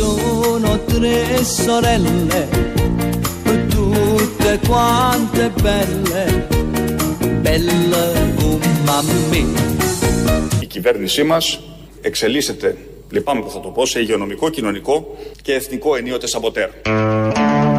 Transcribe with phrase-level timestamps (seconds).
[0.00, 2.48] Sono tre sorelle,
[3.68, 6.48] tutte quante belle,
[7.42, 8.34] belle
[8.86, 9.44] come me.
[10.60, 11.60] Η κυβέρνησή μας
[12.00, 12.76] εξελίσσεται,
[13.10, 16.68] λυπάμαι που θα το πω, σε υγειονομικό, κοινωνικό και εθνικό ενίοτε σαμποτέρ.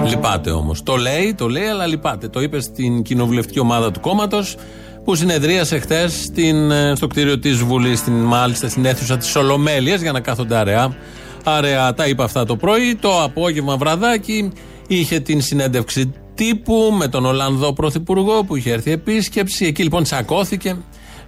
[0.05, 0.83] Λυπάται όμως.
[0.83, 2.27] Το λέει, το λέει, αλλά λυπάται.
[2.27, 4.55] Το είπε στην κοινοβουλευτική ομάδα του κόμματος
[5.03, 6.31] που συνεδρίασε χθες
[6.95, 10.95] στο κτίριο της Βουλής, στην, μάλιστα στην αίθουσα της Ολομέλειας για να κάθονται αραιά.
[11.44, 12.95] Αραιά τα είπε αυτά το πρωί.
[12.95, 14.52] Το απόγευμα βραδάκι
[14.88, 19.66] είχε την συνέντευξη τύπου με τον Ολλανδό Πρωθυπουργό που είχε έρθει επίσκεψη.
[19.66, 20.78] Εκεί λοιπόν τσακώθηκε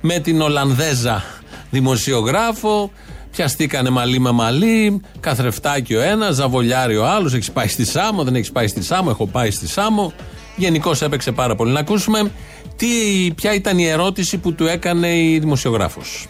[0.01, 1.23] με την Ολλανδέζα
[1.69, 2.91] δημοσιογράφο.
[3.31, 7.33] Πιαστήκανε μαλλί με μαλλί, καθρεφτάκι ο ένας, ζαβολιάρι ο άλλος.
[7.33, 10.13] Έχει πάει στη Σάμο, δεν έχει πάει στη Σάμο, έχω πάει στη Σάμο.
[10.55, 11.71] Γενικώς έπαιξε πάρα πολύ.
[11.71, 12.31] Να ακούσουμε
[12.75, 12.87] τι,
[13.35, 16.27] ποια ήταν η ερώτηση που του έκανε η δημοσιογράφος.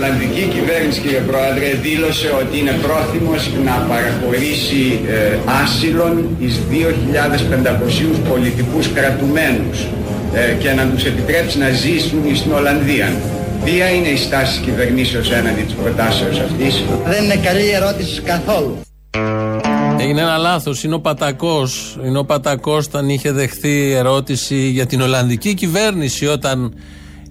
[0.00, 8.28] Η Ολλανδική κυβέρνηση, κύριε Πρόεδρε, δήλωσε ότι είναι πρόθυμος να παραχωρήσει ε, άσυλον εις 2.500
[8.28, 9.78] πολιτικούς κρατουμένους
[10.34, 13.12] ε, και να τους επιτρέψει να ζήσουν στην Ολλανδία.
[13.64, 18.78] Ποια είναι η στάση της κυβερνήσεως έναντι της προτάσεως αυτής; Δεν είναι καλή ερώτηση καθόλου.
[19.98, 20.84] Έγινε ένα λάθος.
[20.84, 21.98] Είναι ο Πατακός.
[22.06, 26.74] Είναι ο Πατακός όταν είχε δεχθεί ερώτηση για την Ολλανδική κυβέρνηση όταν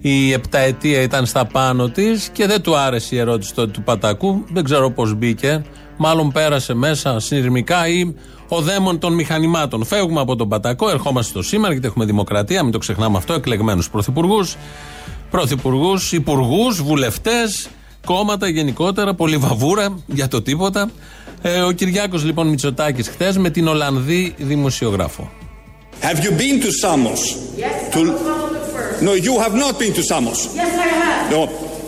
[0.00, 4.44] η επταετία ήταν στα πάνω της και δεν του άρεσε η ερώτηση τότε του Πατακού.
[4.52, 5.64] Δεν ξέρω πώς μπήκε.
[5.96, 8.14] Μάλλον πέρασε μέσα συνειρμικά ή
[8.48, 9.84] ο δαίμον των μηχανημάτων.
[9.84, 13.32] Φεύγουμε από τον Πατακό, ερχόμαστε στο σήμερα γιατί έχουμε δημοκρατία, μην το ξεχνάμε αυτό.
[13.32, 14.56] Εκλεγμένους πρωθυπουργούς,
[15.30, 17.68] πρωθυπουργούς, υπουργούς, βουλευτές,
[18.06, 20.90] κόμματα γενικότερα, πολύ βαβούρα για το τίποτα.
[21.42, 25.30] Ε, ο Κυριάκος λοιπόν Μητσοτάκης χθες με την Ολλανδή δημοσιογράφο.
[26.02, 27.20] Have you been to Samos?
[27.58, 28.59] Yes, To-
[29.00, 29.08] I was one of the first.
[29.08, 30.54] No, you have not been to Samos.
[30.54, 31.30] Yes, I have.
[31.30, 31.46] No,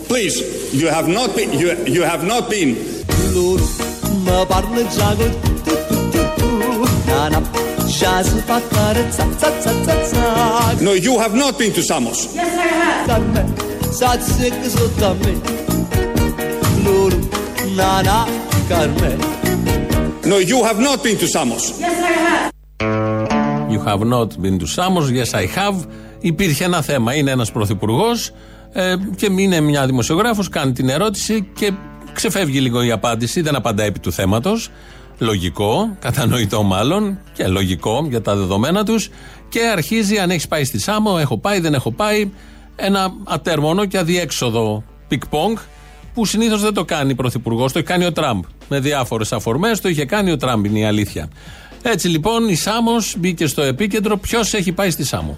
[0.09, 1.53] please, you have not been.
[1.53, 2.75] You, you have not been.
[10.81, 12.35] No, you have not been to Samos.
[12.35, 13.07] Yes, I have.
[13.07, 13.47] Carmen
[13.93, 15.35] Saze kızıltame
[16.85, 17.17] Loro
[17.77, 18.27] Nana
[18.69, 19.19] Carmen
[20.27, 21.81] No, you have not been to Samos.
[21.81, 22.53] Yes, I have.
[23.73, 25.87] You have not been to Samos, yes I have.
[26.23, 27.15] Υπήρχε ένα θέμα.
[27.15, 28.33] Είναι ένας πρωθυπουργός
[28.73, 31.73] ε, και είναι μια δημοσιογράφος, κάνει την ερώτηση και
[32.13, 34.71] ξεφεύγει λίγο η απάντηση, δεν απαντάει επί του θέματος.
[35.19, 39.11] Λογικό, κατανοητό μάλλον και λογικό για τα δεδομένα τους
[39.49, 42.31] και αρχίζει αν έχεις πάει στη Σάμο, έχω πάει, δεν έχω πάει,
[42.77, 45.57] ένα ατέρμονο και αδιέξοδο πινγκ-πονγκ
[46.15, 48.43] που συνήθως δεν το κάνει η πρωθυπουργός, το έχει κάνει ο Τραμπ.
[48.69, 51.29] Με διάφορες αφορμές το είχε κάνει ο Τραμπ, είναι η αλήθεια.
[51.83, 54.17] Έτσι λοιπόν η Σάμος μπήκε στο επίκεντρο.
[54.17, 55.37] Ποιος έχει πάει στη Σάμο;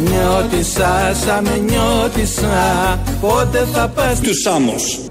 [0.00, 5.10] Σαν νιώτησα, σαν με νιώτησα Πότε θα πας To Samos.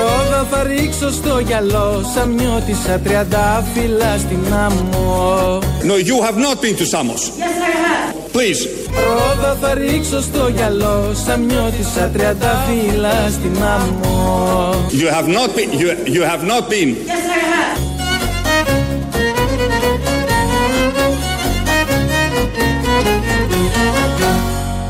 [0.00, 6.60] Ρόδα θα ρίξω στο γυαλό Σαν νιώτησα τριάντα φύλλα στην άμμο No, you have not
[6.62, 7.22] been to Samos.
[7.38, 8.14] Yes, I have.
[8.32, 8.60] Please.
[9.08, 15.70] Ρόδα θα ρίξω στο γυαλό Σαν νιώτησα τριάντα φύλλα στην άμμο You have not been.
[15.80, 16.90] You, you have not been.
[17.06, 17.43] Yes, I have.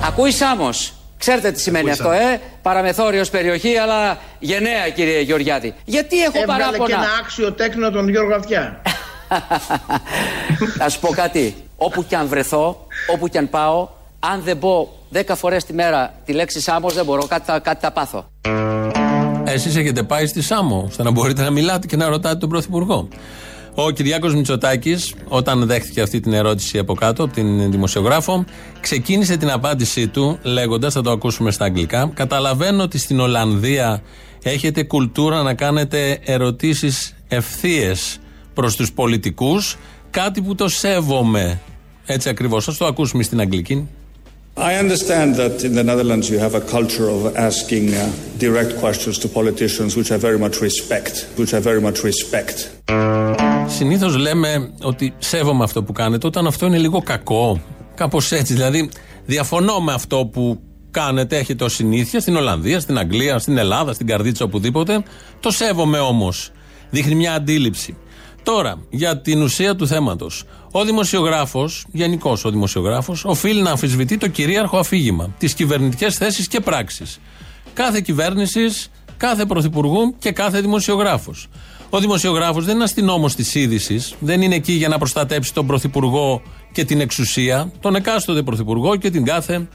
[0.07, 0.93] Ακούει Σάμος.
[1.19, 5.75] Ξέρετε τι σημαίνει αυτό, ε; Παραμεθόριος περιοχή, αλλά γενναία, κύριε Γεωργιάτη.
[5.85, 8.83] Γιατί έχω Έβγαλε και παράπονα; ένα άξιο τέκνο τον Γιώργο Αυτιά.
[10.79, 11.55] Θα σου πω κάτι.
[11.77, 16.15] Όπου και αν βρεθώ, όπου και αν πάω, αν δεν πω 10 φορές τη μέρα
[16.25, 17.27] τη λέξη Σάμος, δεν μπορώ.
[17.27, 18.31] Κάτι θα, κάτι θα πάθω.
[19.45, 23.09] Εσείς έχετε πάει στη Σάμο, ώστε να μπορείτε να μιλάτε και να ρωτάτε τον Πρωθυπουργό.
[23.77, 28.45] Ο Κυριάκος Μητσοτάκης, όταν δέχτηκε αυτή την ερώτηση από κάτω, από την δημοσιογράφο,
[28.81, 34.03] ξεκίνησε την απάντησή του λέγοντας, θα το ακούσουμε στα αγγλικά, Καταλαβαίνω ότι στην Ολλανδία
[34.43, 38.19] έχετε κουλτούρα να κάνετε ερωτήσεις ευθείες
[38.55, 39.77] προς τους πολιτικούς,
[40.11, 41.61] κάτι που το σέβομαι.
[42.07, 42.69] Έτσι ακριβώς.
[42.69, 43.89] Α το ακούσουμε στην αγγλική.
[44.57, 48.09] I understand that in the Netherlands you have a culture of asking uh,
[48.39, 51.27] direct questions to politicians, which I very much respect.
[51.37, 52.71] Which I very much respect.
[53.67, 57.61] Συνήθως λέμε ότι σέβομαι αυτό που κάνετε όταν αυτό είναι λίγο κακό.
[57.95, 58.55] Κάπως έτσι.
[58.55, 58.91] Δηλαδή,
[59.25, 60.61] διαφωνώ με αυτό που
[60.91, 65.03] κάνετε, έχετε ως συνήθεια στην Ολλανδία, στην Αγγλία, στην Ελλάδα, στην Καρδίτσα, οπουδήποτε.
[65.41, 66.51] Το σέβομαι όμως.
[66.91, 67.97] Δείχνει μια αντίληψη.
[68.45, 70.45] Τώρα, για την ουσία του θέματος.
[70.71, 76.61] Ο δημοσιογράφος, γενικώ ο δημοσιογράφος, οφείλει να αμφισβητεί το κυρίαρχο αφήγημα, τις κυβερνητικές θέσεις και
[76.61, 77.21] πράξεις.
[77.75, 81.49] Κάθε κυβέρνησης, κάθε πρωθυπουργού και κάθε δημοσιογράφος.
[81.91, 86.43] Ο δημοσιογράφος δεν είναι αστυνόμος της είδησης, δεν είναι εκεί για να προστατέψει τον πρωθυπουργό
[86.73, 89.69] και την εξουσία, τον εκάστοτε πρωθυπουργό και την κάθε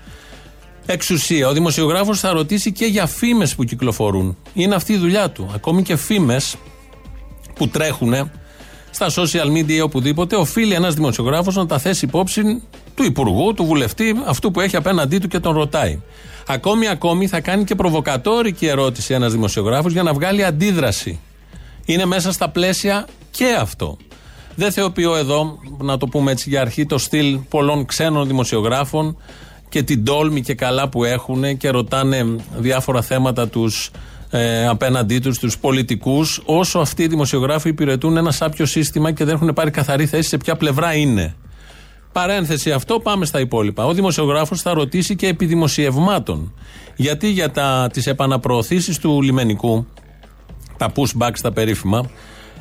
[0.86, 1.48] εξουσία.
[1.48, 4.38] Ο δημοσιογράφος θα ρωτήσει και για φήμες που κυκλοφορούν.
[4.54, 5.51] Είναι αυτή η δουλειά του.
[5.54, 6.56] Ακόμη και φήμες
[7.56, 8.31] που τρέχουν
[8.91, 12.62] στα social media ή οπουδήποτε, οφείλει ένας δημοσιογράφος να τα θέσει υπόψη
[12.95, 16.00] του υπουργού, του βουλευτή, αυτού που έχει απέναντί του και τον ρωτάει.
[16.47, 21.19] Ακόμη, ακόμη θα κάνει και προβοκατόρικη ερώτηση ένας δημοσιογράφος για να βγάλει αντίδραση.
[21.86, 23.97] Είναι μέσα στα πλαίσια και αυτό.
[24.56, 29.18] Δεν θεοποιώ εδώ, να το πούμε έτσι για αρχή, το στυλ πολλών ξένων δημοσιογράφων
[29.69, 33.91] και την τόλμη και καλά που έχουν και ρωτάνε διάφορα θέματα τους
[34.30, 39.36] ε, απέναντί τους, τους πολιτικούς, όσο αυτοί οι δημοσιογράφοι υπηρετούν ένα σάπιο σύστημα και δεν
[39.36, 41.36] έχουν πάρει καθαρή θέση σε ποια πλευρά είναι.
[42.12, 43.86] Παρένθεση αυτό, πάμε στα υπόλοιπα.
[43.86, 46.54] Ο δημοσιογράφος θα ρωτήσει και επί δημοσιευμάτων.
[46.96, 47.52] Γιατί για
[47.92, 49.86] τις επαναπροωθήσεις του λιμενικού,
[50.78, 52.10] τα pushbacks τα περίφημα,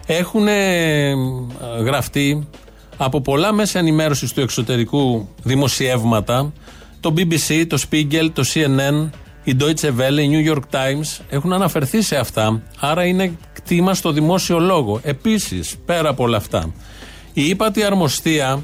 [0.06, 0.46] έχουν
[1.84, 2.48] γραφτεί
[2.96, 6.52] από πολλά μέσα ενημέρωσης του εξωτερικού δημοσιεύματα,
[7.00, 9.10] το BBC, το Spiegel, το CNN,
[9.48, 12.62] η Deutsche Welle, η New York Times έχουν αναφερθεί σε αυτά.
[12.80, 15.00] Άρα είναι κτήμα στο δημόσιο λόγο.
[15.02, 16.72] Επίσης, πέρα από όλα αυτά,
[17.32, 18.62] η ύπατη αρμοστία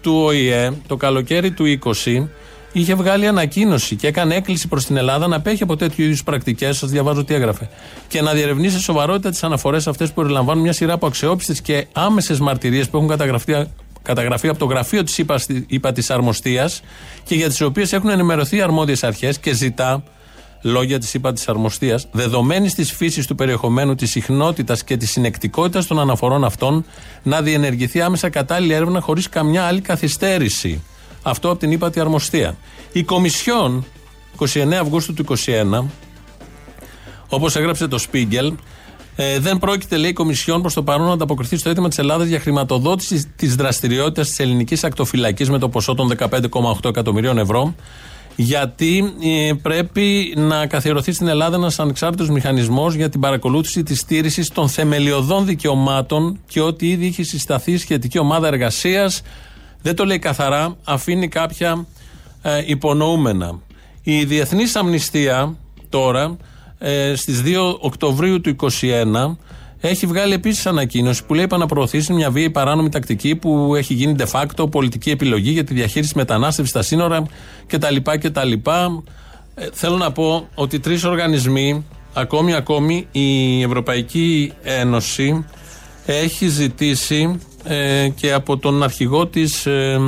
[0.00, 2.28] του ΟΗΕ το καλοκαίρι του 20
[2.72, 6.76] είχε βγάλει ανακοίνωση και έκανε έκκληση προς την Ελλάδα να απέχει από τέτοιου είδους πρακτικές.
[6.76, 7.68] Σας διαβάζω τι έγραφε.
[8.08, 11.86] Και να διερευνήσει σε σοβαρότητα τις αναφορές αυτές που περιλαμβάνουν μια σειρά από αξιόπιστε και
[11.92, 13.66] άμεσες μαρτυρίες που έχουν καταγραφεί,
[14.02, 15.18] καταγραφεί από το γραφείο της
[15.66, 16.82] ΥΠΑ της Αρμοστίας
[17.24, 20.02] και για τις οποίες έχουν ενημερωθεί οι αρμόδιες αρχές και ζητά
[20.62, 25.86] λόγια της ΥΠΑ της Αρμοστίας, δεδομένης της φύσης του περιεχομένου, της συχνότητας και της συνεκτικότητας
[25.86, 26.84] των αναφορών αυτών,
[27.22, 30.82] να διενεργηθεί άμεσα κατάλληλη έρευνα χωρίς καμιά άλλη καθυστέρηση.
[31.22, 32.56] Αυτό από την ΥΠΑ τη Αρμοστία.
[32.92, 33.84] Η Κομισιόν,
[34.38, 35.84] 29 Αυγούστου του 2021,
[37.28, 38.52] όπως έγραψε το Spiegel,
[39.20, 42.28] ε, δεν πρόκειται, λέει η Κομισιόν, προς το παρόν να ανταποκριθεί στο αίτημα της Ελλάδας
[42.28, 47.74] για χρηματοδότηση της δραστηριότητας της ελληνικής ακτοφυλακής με το ποσό των 15,8 εκατομμυρίων ευρώ,
[48.36, 54.50] γιατί ε, πρέπει να καθιερωθεί στην Ελλάδα ένας ανεξάρτητος μηχανισμός για την παρακολούθηση της στήριξη
[54.54, 59.22] των θεμελιωδών δικαιωμάτων και ότι ήδη έχει συσταθεί σχετική ομάδα εργασίας.
[59.82, 61.86] Δεν το λέει καθαρά, αφήνει κάποια
[62.42, 63.60] ε, υπονοούμενα.
[64.02, 65.56] Η Διεθνής Αμνηστία
[65.88, 66.36] τώρα
[66.78, 69.36] ε, στις 2 Οκτωβρίου του 2021
[69.80, 74.26] έχει βγάλει επίσης ανακοίνωση που λέει επαναπροωθήσει μια βίαιη παράνομη τακτική που έχει γίνει de
[74.32, 77.22] facto πολιτική επιλογή για τη διαχείριση μετανάστευσης στα σύνορα
[77.66, 77.96] κτλ.
[78.02, 78.52] κτλ.
[79.54, 85.44] Ε, θέλω να πω ότι τρεις οργανισμοί, ακόμη ακόμη η Ευρωπαϊκή Ένωση
[86.06, 90.00] έχει ζητήσει ε, και από τον αρχηγό της ε,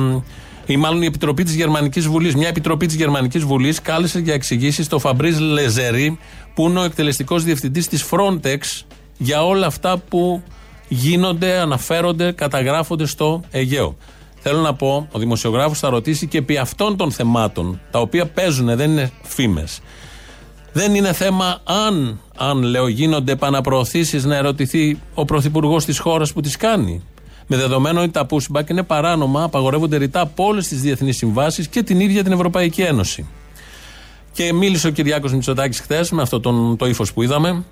[0.65, 2.35] ή μάλλον η Επιτροπή της Γερμανικής Βουλής.
[2.35, 6.17] Μια Επιτροπή της Γερμανικής Βουλής κάλεσε για εξηγήσεις το Φαμπρίζ Λεζερή,
[6.53, 8.57] που είναι ο εκτελεστικός διευθυντής της Frontex,
[9.17, 10.43] για όλα αυτά που
[10.87, 13.95] γίνονται, αναφέρονται, καταγράφονται στο Αιγαίο.
[14.43, 18.75] Θέλω να πω, ο δημοσιογράφος θα ρωτήσει και επί αυτών των θεμάτων, τα οποία παίζουν,
[18.75, 19.79] δεν είναι φήμες.
[20.73, 26.41] Δεν είναι θέμα αν, αν λέω, γίνονται επαναπροωθήσεις να ερωτηθεί ο πρωθυπουργός της χώρας που
[26.41, 27.03] τις κάνει.
[27.53, 31.83] Με δεδομένο ότι τα pushback είναι παράνομα, απαγορεύονται ρητά από όλες τις διεθνείς συμβάσεις και
[31.83, 33.25] την ίδια την Ευρωπαϊκή Ένωση.
[34.31, 37.63] Και μίλησε ο Κυριάκος Μητσοτάκης χθες με αυτό τον, το ύφος που είδαμε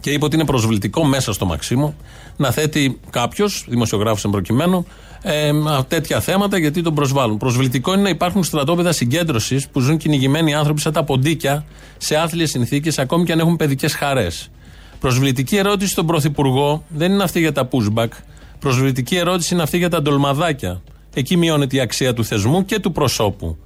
[0.00, 1.96] και είπε ότι είναι προσβλητικό μέσα στο Μαξίμου
[2.36, 4.86] να θέτει κάποιος, δημοσιογράφος εν προκειμένου,
[5.22, 5.50] ε,
[5.88, 7.36] τέτοια θέματα γιατί τον προσβάλλουν.
[7.36, 11.64] Προσβλητικό είναι να υπάρχουν στρατόπεδα συγκέντρωσης που ζουν κυνηγημένοι άνθρωποι σαν τα ποντίκια
[11.96, 14.50] σε άθλιες συνθήκες, ακόμη και αν έχουν παιδικές χαρές.
[15.00, 18.08] Προσβλητική ερώτηση στον Πρωθυπουργό δεν είναι αυτή για τα pushback.
[18.58, 20.82] Προσβλητική ερώτηση είναι αυτή για τα ντολμαδάκια.
[21.14, 23.58] Εκεί μειώνεται η αξία του θεσμού και του προσώπου.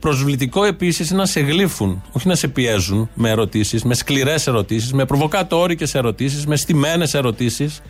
[0.00, 4.92] Προσβλητικό επίσης είναι να σε γλύφουν, όχι να σε πιέζουν με ερωτήσεις, με σκληρές ερωτήσεις,
[4.92, 7.80] με προβοκατόρικες ερωτήσεις, με στημένε ερωτήσεις.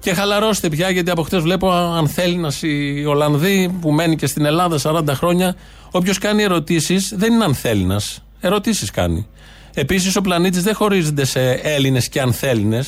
[0.00, 4.26] Και χαλαρώστε πια, γιατί από χτες βλέπω αν θέλει να η Ολλανδή που μένει και
[4.26, 5.56] στην Ελλάδα 40 χρόνια.
[5.90, 8.00] Όποιος κάνει ερωτήσεις δεν είναι αν θέλει να.
[8.40, 9.26] Ερωτήσεις κάνει.
[9.74, 12.84] Επίσης, ο πλανήτης δεν χωρίζεται σε Έλληνες και ανθέληνε.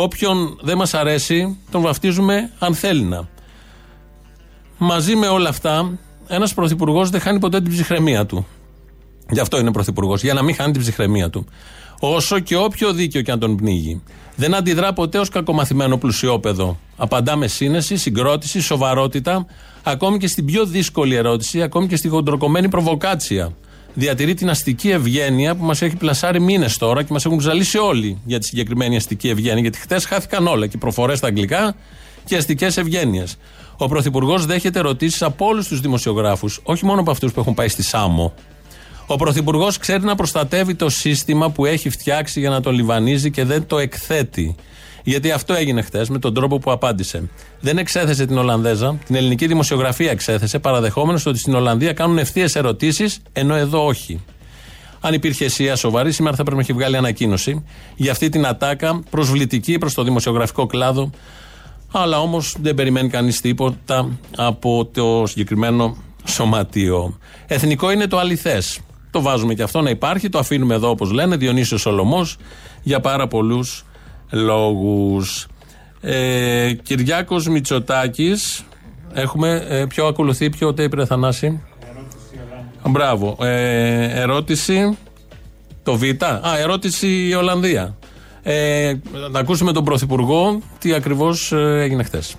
[0.00, 3.28] Όποιον δεν μας αρέσει, τον βαφτίζουμε ανθέληνα.
[4.78, 8.46] Μαζί με όλα αυτά, ένας πρωθυπουργός δεν χάνει ποτέ την ψυχραιμία του.
[9.30, 11.46] Γι' αυτό είναι πρωθυπουργός, για να μην χάνει την ψυχραιμία του.
[12.00, 14.02] Όσο και όποιο δίκαιο και αν τον πνίγει.
[14.36, 16.78] Δεν αντιδρά ποτέ ως κακομαθημένο πλουσιόπεδο.
[16.96, 19.46] Απαντά με σύνεση, συγκρότηση, σοβαρότητα,
[19.82, 23.52] ακόμη και στην πιο δύσκολη ερώτηση, ακόμη και στη χοντροκομμένη προβοκάτσια.
[23.98, 28.18] Διατηρεί την αστική ευγένεια που μας έχει πλασάρει μήνες τώρα και μας έχουν ζαλίσει όλοι
[28.24, 29.60] για τη συγκεκριμένη αστική ευγένεια.
[29.60, 31.74] Γιατί χτες χάθηκαν όλα και προφορές στα αγγλικά
[32.24, 33.36] και αστικές ευγένειες.
[33.76, 37.68] Ο Πρωθυπουργός δέχεται ερωτήσεις από όλους τους δημοσιογράφους, όχι μόνο από αυτούς που έχουν πάει
[37.68, 38.34] στη Σάμο.
[39.06, 43.44] Ο Πρωθυπουργός ξέρει να προστατεύει το σύστημα που έχει φτιάξει για να το λιβανίζει και
[43.44, 44.54] δεν το εκθέτει.
[45.08, 47.28] Γιατί αυτό έγινε χθες με τον τρόπο που απάντησε.
[47.60, 53.20] Δεν εξέθεσε την Ολλανδέζα, την ελληνική δημοσιογραφία εξέθεσε, παραδεχόμενος ότι στην Ολλανδία κάνουν ευθείες ερωτήσεις,
[53.32, 54.24] ενώ εδώ όχι.
[55.00, 57.64] Αν υπήρχε αισία σοβαρή, σήμερα θα πρέπει να έχει βγάλει ανακοίνωση
[57.96, 61.10] για αυτή την ατάκα προσβλητική προς το δημοσιογραφικό κλάδο.
[61.92, 67.18] Αλλά όμως δεν περιμένει κανείς τίποτα από το συγκεκριμένο σωματείο.
[67.46, 68.80] Εθνικό είναι το αληθές.
[69.10, 72.36] Το βάζουμε και αυτό να υπάρχει, το αφήνουμε εδώ όπως λένε, Διονύσιος Σολομός,
[72.82, 73.84] για πάρα πολλούς
[74.30, 75.46] λόγους.
[76.00, 78.62] Ε, Κυριάκος Μητσοτάκης
[79.12, 81.60] Έχουμε, ε, ποιο ακολουθεί, ποιο τέπρε Θανάση;
[82.88, 84.98] Μπράβο, ε, ερώτηση
[85.82, 87.96] Το Β, α, ερώτηση η Ολλανδία
[88.42, 88.92] ε,
[89.30, 92.34] Να ακούσουμε τον Πρωθυπουργό Τι ακριβώς ε, έγινε χθες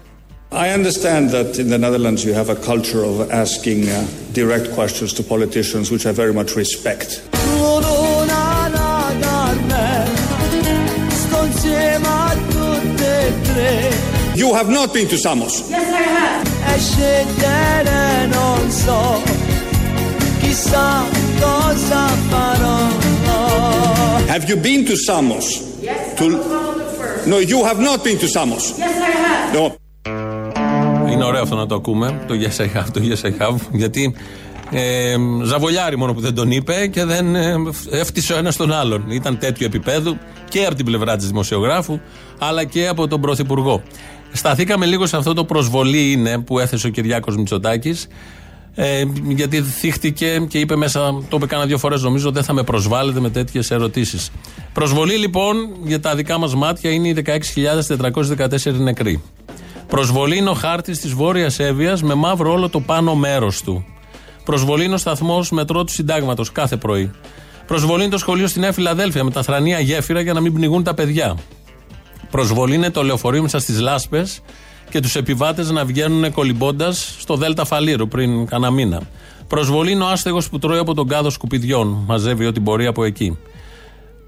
[0.52, 4.04] I understand that in the Netherlands you have a culture of asking uh,
[4.34, 7.10] direct questions to politicians, which I very much respect.
[14.42, 15.54] You have not been to Samos.
[15.70, 16.42] Yes, I have.
[24.34, 25.46] Have you been to Samos?
[25.82, 27.28] Yes, To- I was one of the first.
[27.32, 28.64] No, you have not been to Samos.
[28.78, 29.54] Yes, I have.
[29.58, 29.66] No.
[31.12, 34.16] Είναι ωραίο αυτό να το ακούμε, το Yes I have, το Yes I have, γιατί
[34.72, 37.56] ε, ζαβολιάρι μόνο που δεν τον είπε και δεν ε,
[37.92, 39.06] έφτιασε ο ένας τον άλλον.
[39.12, 40.18] Ήταν τέτοιο επίπεδου
[40.50, 42.00] και από την πλευρά της δημοσιογράφου,
[42.40, 43.84] αλλά και από τον Πρωθυπουργό.
[44.32, 48.08] Σταθήκαμε λίγο σε αυτό το προσβολή είναι που έθεσε ο Κυριάκος Μητσοτάκης
[48.76, 52.64] ε, γιατί θύχτηκε και είπε μέσα, το είπε κάνα δύο φορές νομίζω, δεν θα με
[52.64, 54.32] προσβάλλετε με τέτοιες ερωτήσεις.
[54.74, 59.22] Προσβολή λοιπόν για τα δικά μας μάτια είναι οι 16.414 νεκροί.
[59.88, 63.86] Προσβολή είναι ο χάρτης της Βόρειας Εύβοιας με μαύρο όλο το πάνω μέρος του.
[64.44, 67.12] Προσβολή είναι ο σταθμός μετρό του συντάγματος κάθε πρωί.
[67.68, 70.84] Προσβολή είναι το σχολείο στη Νέα Φιλαδέλφια με τα θρανία γέφυρα για να μην πνιγούν
[70.84, 71.36] τα παιδιά.
[72.32, 74.42] Προσβολή είναι το λεωφορείο μέσα στις λάσπες
[74.90, 79.02] και τους επιβάτες να βγαίνουν κολυμπώντας στο Δέλτα Φαλήρου πριν κανένα μήνα.
[79.48, 82.04] Προσβολή είναι ο άστεγος που τρώει από τον κάδο σκουπιδιών.
[82.08, 83.38] Μαζεύει ό,τι μπορεί από εκεί.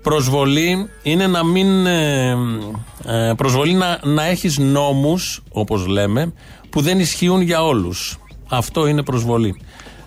[0.01, 1.85] Προσβολή είναι να μην.
[1.85, 2.37] Ε,
[3.05, 6.33] ε, προσβολή να, να έχεις νόμους, όπως λέμε,
[6.69, 8.17] που δεν ισχύουν για όλους.
[8.49, 9.61] Αυτό είναι προσβολή.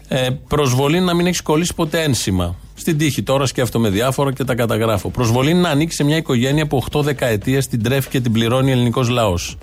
[0.08, 2.56] Ε, προσβολή είναι να μην έχεις κολλήσει ποτέ ένσημα.
[2.84, 5.08] Στην τύχη τώρα σκέφτομαι διάφορα και τα καταγράφω.
[5.10, 8.70] Προσβολή είναι να ανήκει σε μια οικογένεια που 8 δεκαετίες την τρέφει και την πληρώνει
[8.70, 9.56] ελληνικός λαός.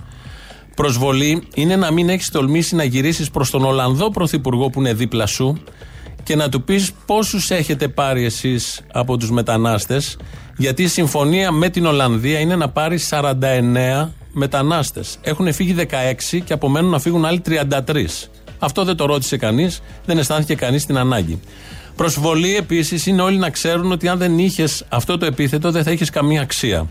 [0.75, 5.25] Προσβολή είναι να μην έχεις τολμήσει να γυρίσεις προς τον Ολλανδό Πρωθυπουργό που είναι δίπλα
[5.25, 5.63] σου
[6.23, 10.17] και να του πεις πόσους έχετε πάρει εσείς από τους μετανάστες,
[10.57, 15.17] γιατί η συμφωνία με την Ολλανδία είναι να πάρεις 49 μετανάστες.
[15.21, 18.29] Έχουν φύγει 16 και απομένουν να φύγουν άλλοι 33.
[18.59, 21.39] Αυτό δεν το ρώτησε κανείς, δεν αισθάνθηκε κανείς την ανάγκη.
[21.95, 25.91] Προσβολή επίσης είναι όλοι να ξέρουν ότι αν δεν είχες αυτό το επίθετο δεν θα
[25.91, 26.87] είχες καμία αξία.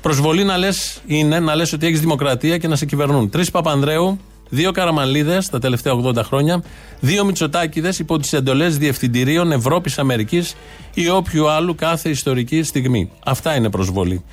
[0.00, 3.30] Προσβολή να λες είναι να λες ότι έχεις δημοκρατία και να σε κυβερνούν.
[3.30, 6.62] Τρεις Παπανδρέου, δύο Καραμαλίδες τα τελευταία 80 χρόνια,
[7.00, 10.56] δύο Μητσοτάκηδες υπό τις εντολές διευθυντηρίων Ευρώπης, Αμερικής
[10.94, 13.10] ή όποιου άλλου κάθε ιστορική στιγμή.
[13.24, 14.24] Αυτά είναι προσβολή.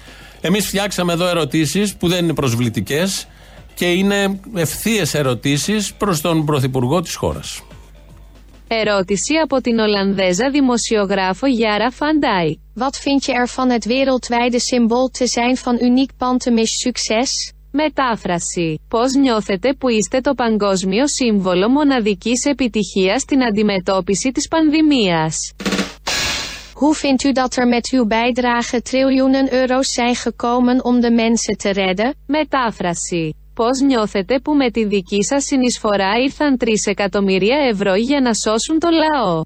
[0.42, 3.28] Εμείς φτιάξαμε εδώ ερωτήσεις που δεν είναι προσβλητικές
[3.74, 7.62] και είναι ευθείε ερωτήσεις προς τον Πρωθυπουργό της χώρας.
[8.74, 12.60] Ερώτηση από την Ολλανδέζα δημοσιογράφο Γιάρα Φαντάι.
[12.76, 17.54] Wat vind je ervan het wereldwijde symbool te zijn van uniek pantomisch succes?
[17.72, 18.80] Μετάφραση.
[18.88, 25.54] Πώς νιώθετε που είστε το παγκόσμιο σύμβολο μοναδικής επιτυχίας στην αντιμετώπιση της πανδημίας;
[26.74, 31.58] Hoe vindt u dat er met uw bijdrage triljoenen euro's zijn gekomen om de mensen
[31.58, 32.16] te redden?
[32.26, 33.41] Μετάφραση.
[33.54, 38.80] Πώς νιώθετε που με τη δική σας συνεισφορά ήρθαν 3 εκατομμύρια ευρώ για να σώσουν
[38.80, 39.42] το λαό;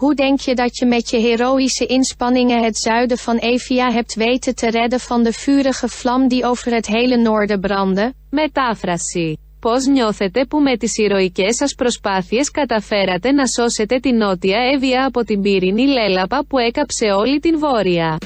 [0.00, 4.54] Hoe denk je dat je met je heroïsche inspanningen het zuiden van Evia hebt weten
[4.54, 8.12] te redden van de vurige vlam die over het hele noorden brandde?
[8.30, 9.38] Μετάφραση.
[9.60, 15.24] Πώς νιώθετε που με τις ηρωικές σας προσπάθειες καταφέρατε να σώσετε την νότια Εύβοια από
[15.24, 18.18] την πύρινη λέλαπα που έκαψε όλη την βόρεια;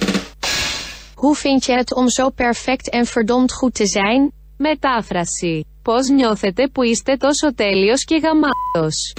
[1.23, 4.40] Hoe vind je het om zo perfect en verdomd goed te zijn?
[4.63, 5.67] Μετάφραση.
[5.83, 9.13] Πώς νιώθετε που είστε τόσο τέλειος και γαμάτος;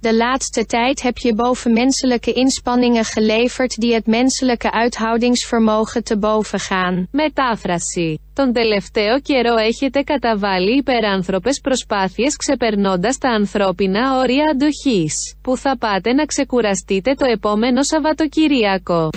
[0.00, 7.08] De laatste tijd heb je bovenmenselijke inspanningen geleverd die het menselijke uithoudingsvermogen te boven gaan.
[7.10, 8.20] Μετάφραση.
[8.32, 15.34] Τον τελευταίο καιρό έχετε καταβάλει υπεράνθρωπες προσπάθειες ξεπερνώντας τα ανθρώπινα όρια αντοχής.
[15.42, 19.10] Που θα πάτε να ξεκουραστείτε το επόμενο Σαββατοκυριακό;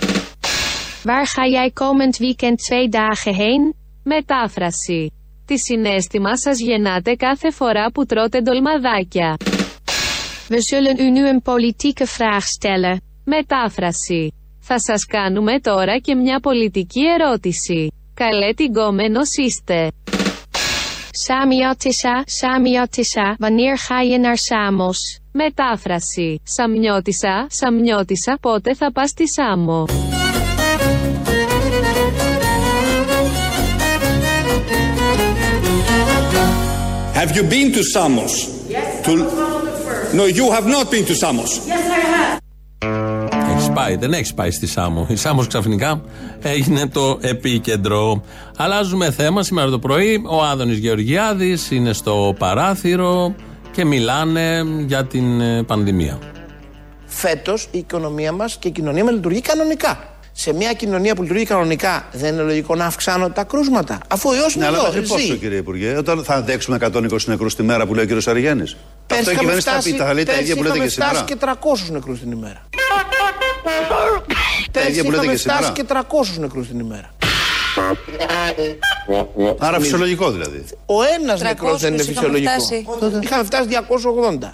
[1.06, 3.85] Waar ga jij komend weekend twee dagen heen?
[4.08, 5.14] Μετάφραση.
[5.46, 9.38] Τι συνέστημα σας γεννάτε κάθε φορά που τρώτε ντολμαδάκια.
[10.50, 12.98] We zullen u nu een politieke vraag stellen.
[13.24, 14.34] Μετάφραση.
[14.60, 17.94] Θα σας κάνουμε τώρα και μια πολιτική ερώτηση.
[18.14, 19.92] Καλέ την κόμενος είστε.
[21.28, 25.22] Samiatissa, Samiatissa, wanneer ga je naar Samos?
[25.32, 26.42] Μετάφραση.
[26.44, 29.86] Σαμιώτησα, Σαμιώτησα, πότε θα πας στη Σάμο;
[37.26, 38.34] Have you been to Samos?
[38.76, 40.14] Yes, To- I was one of the first.
[40.20, 41.52] No, you have not been to Samos.
[41.72, 42.38] Yes, I have.
[43.56, 45.06] Έχεις πάει, δεν έχεις πάει στη Σάμο.
[45.10, 46.02] Η Σάμος ξαφνικά
[46.42, 48.22] έγινε το επίκεντρο.
[48.58, 50.24] Αλλάζουμε θέμα σήμερα το πρωί.
[50.30, 53.36] Ο Άδωνης Γεωργιάδης είναι στο παράθυρο
[53.72, 56.20] και μιλάνε για την ε, πανδημία.
[57.06, 60.15] Φέτος η οικονομία μας και η κοινωνία μας λειτουργεί κανονικά.
[60.38, 63.98] Σε μια κοινωνία που λειτουργεί κανονικά, δεν είναι λογικό να αυξάνονται τα κρούσματα.
[64.08, 64.86] Αφού ο ιός είναι Ναι, αλλά εδώ.
[64.88, 65.12] μέχρι ζει.
[65.12, 68.64] πόσο, κύριε Υπουργέ, όταν θα αντέξουμε 120 νεκρούς τη μέρα που λέει ο κύριος Αργιάννη.
[68.64, 68.78] Αυτό
[69.08, 70.86] Πέρσι η είχαμε κυβέρνηση θα φτάσει, πει, θα λέει τα πέρσι ίδια που λέτε είχαμε
[70.88, 71.12] και σήμερα.
[71.12, 71.36] φτάσει και
[71.88, 72.62] 300 νεκρούς την ημέρα.
[74.72, 75.60] Τα Πέρσι ίδια που λέτε είχαμε και σήμερα.
[75.60, 75.86] φτάσει και
[76.36, 77.10] 300 νεκρούς την ημέρα.
[79.58, 80.64] Άρα φυσιολογικό δηλαδή.
[80.86, 82.52] Ο ένας νεκρός δεν είναι είχαμε φυσιολογικό.
[82.52, 82.86] φτάσει.
[83.24, 84.54] Είχαμε φτάσει 280.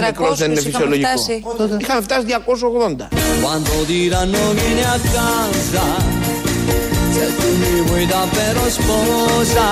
[0.00, 1.08] Νεκρός δεν είναι 300 είχαμε φυσιολογικό.
[1.08, 1.42] φτάσει.
[1.80, 3.08] Είχαμε φτάσει 280.
[3.44, 5.86] Quando diranno vieni a casa,
[7.14, 9.66] se tu mi vuoi davvero sposa,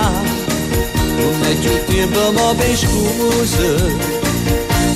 [1.19, 3.69] non è più tempo ma per scuse,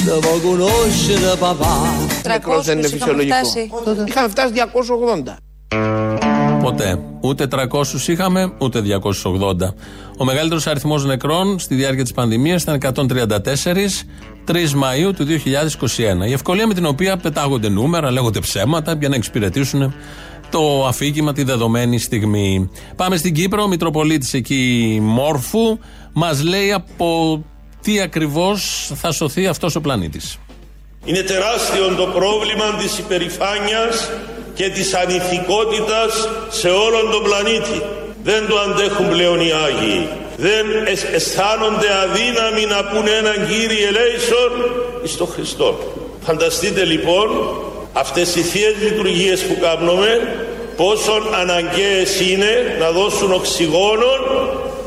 [0.08, 1.74] devo conoscere papà.
[2.26, 3.36] Νεκρός δεν είναι 300 είχαμε φυσιολογικό.
[3.36, 3.70] φτάσει.
[4.08, 5.36] Είχαμε φτάσει 280.
[6.64, 6.98] Ποτέ.
[7.20, 9.74] Ούτε 300 είχαμε, ούτε 280.
[10.18, 14.06] Ο μεγαλύτερος αριθμός νεκρών στη διάρκεια της πανδημίας ήταν 134,
[14.44, 16.26] 3 Μαου του 2021.
[16.28, 19.94] Η ευκολία με την οποία πετάγονται νούμερα, λέγονται ψέματα για να εξυπηρετήσουν
[20.50, 22.70] το αφήγημα τη δεδομένη στιγμή.
[22.96, 23.62] Πάμε στην Κύπρο.
[23.62, 25.78] Ο Μητροπολίτης εκεί Μόρφου
[26.12, 27.42] μας λέει από
[27.82, 30.38] τι ακριβώς θα σωθεί αυτός ο πλανήτης.
[31.04, 34.10] Είναι τεράστιο το πρόβλημα της υπερηφάνειας
[34.54, 37.82] και της ανηθικότητας σε όλον τον πλανήτη.
[38.22, 40.08] Δεν το αντέχουν πλέον οι Άγιοι.
[40.36, 44.52] Δεν αισ- αισθάνονται αδύναμοι να πούνε έναν Κύριε Λέισον
[45.04, 45.78] εις τον Χριστό.
[46.26, 47.28] Φανταστείτε λοιπόν
[47.92, 50.36] αυτές οι θείες λειτουργίες που κάνουμε
[50.76, 54.10] πόσο αναγκαίες είναι να δώσουν οξυγόνο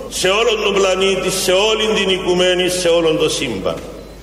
[0.09, 3.75] σε όλον τον πλανήτη, σε όλη την οικουμένη, σε όλον το σύμπαν.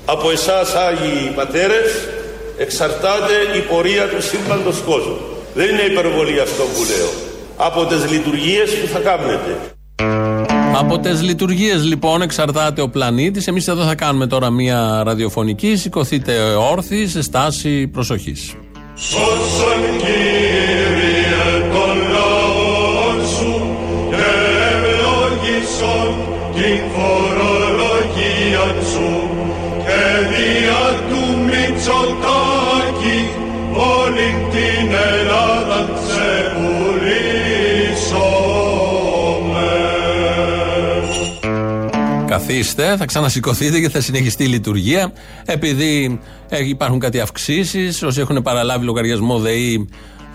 [0.07, 2.09] Από εσάς Άγιοι Πατέρες
[2.59, 5.18] εξαρτάται η πορεία του σύμπαντος κόσμου.
[5.55, 7.11] Δεν είναι υπερβολή αυτό που λέω.
[7.57, 9.59] Από τις λειτουργίες που θα κάνετε.
[10.77, 13.47] Από τις λειτουργίες λοιπόν εξαρτάται ο πλανήτης.
[13.47, 15.77] Εμείς εδώ θα κάνουμε τώρα μία ραδιοφωνική.
[15.77, 18.55] Σηκωθείτε όρθιοι σε στάση προσοχής.
[18.95, 23.77] Σώσον Κύριε των λαών σου
[24.11, 24.17] και
[24.73, 26.14] ευλόγησον
[26.55, 29.29] την φορολογία σου
[29.85, 32.43] και δια του Μητσοτάκη όλη
[34.55, 36.64] την Ελλάδα ξεπουλήσομε.
[42.27, 45.12] Καθίστε, θα ξανασηκωθείτε και θα συνεχιστεί η λειτουργία.
[45.45, 49.88] Επειδή ε, υπάρχουν κάτι αυξήσεις, όσοι έχουν παραλάβει λογαριασμό ΔΕΗ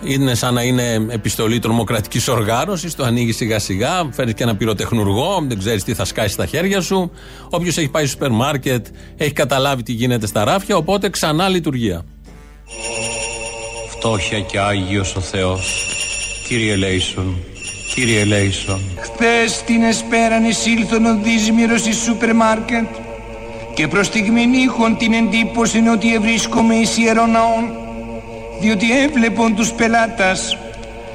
[0.04, 2.94] είναι σαν να είναι επιστολή τρομοκρατικής οργάνωσης.
[2.94, 6.80] Το ανοίγει σιγά σιγά, φέρνεις και ένα πυροτεχνουργό, δεν ξέρεις τι θα σκάσει στα χέρια
[6.80, 7.10] σου.
[7.50, 12.04] Όποιος έχει πάει στο σούπερ μάρκετ έχει καταλάβει τι γίνεται στα ράφια, οπότε ξανά λειτουργία.
[14.02, 15.86] Φτώχεια και Άγιος ο Θεός.
[16.48, 17.36] Κύριε Λέισον,
[17.94, 18.80] Κύριε Λέισον.
[18.96, 22.86] Χθες την εσπέραν εισήλθον ο Δίσμυρος εις σούπερ μάρκετ
[23.74, 27.70] και προς στιγμήν είχον την εντύπωση ότι ευρίσκομαι εις ιερών ναών
[28.60, 30.56] διότι έβλεπον τους πελάτας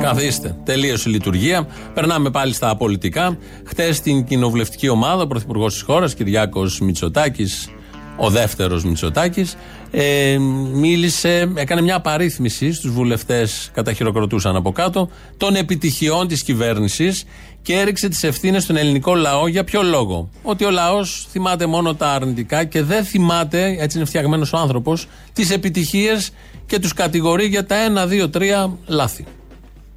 [0.03, 0.57] Καθίστε.
[0.65, 1.69] Τελείωσε η λειτουργία.
[1.95, 3.39] Περνάμε πάλι στα πολιτικά.
[3.65, 7.69] Χθε στην κοινοβουλευτική ομάδα, ο Πρωθυπουργός της χώρας, Κυριάκος Μητσοτάκης,
[8.17, 9.57] ο δεύτερος Μητσοτάκης,
[9.91, 10.39] ε,
[10.73, 17.25] μίλησε, έκανε μια απαρίθμηση στους βουλευτές, καταχειροκροτούσαν από κάτω, των επιτυχιών της κυβέρνησης
[17.63, 19.49] και έριξε τις ευθύνες στον ελληνικό λαό.
[19.49, 24.07] Για ποιο λόγο; Ότι ο λαός θυμάται μόνο τα αρνητικά και δεν θυμάται, έτσι είναι
[24.07, 26.31] φτιαγμένος ο άνθρωπος, τις επιτυχίες
[26.69, 29.25] και τους κατηγορεί για τα ένα, δύο, τρία λάθη.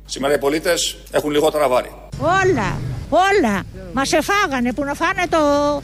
[0.05, 1.91] Σήμερα οι πολίτες έχουν λιγότερα βάρη.
[2.19, 2.79] Όλα,
[3.09, 3.63] όλα.
[3.93, 5.37] Μας εφάγανε που να φάνε το,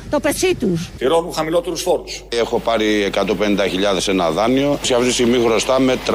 [0.09, 0.89] το πετσί τους.
[0.97, 2.23] Πληρώνουν χαμηλότερους φόρους.
[2.29, 4.79] Έχω πάρει 150.000 ένα δάνειο.
[4.81, 6.13] Σε αυτή τη στιγμή χρωστάμε 300.000.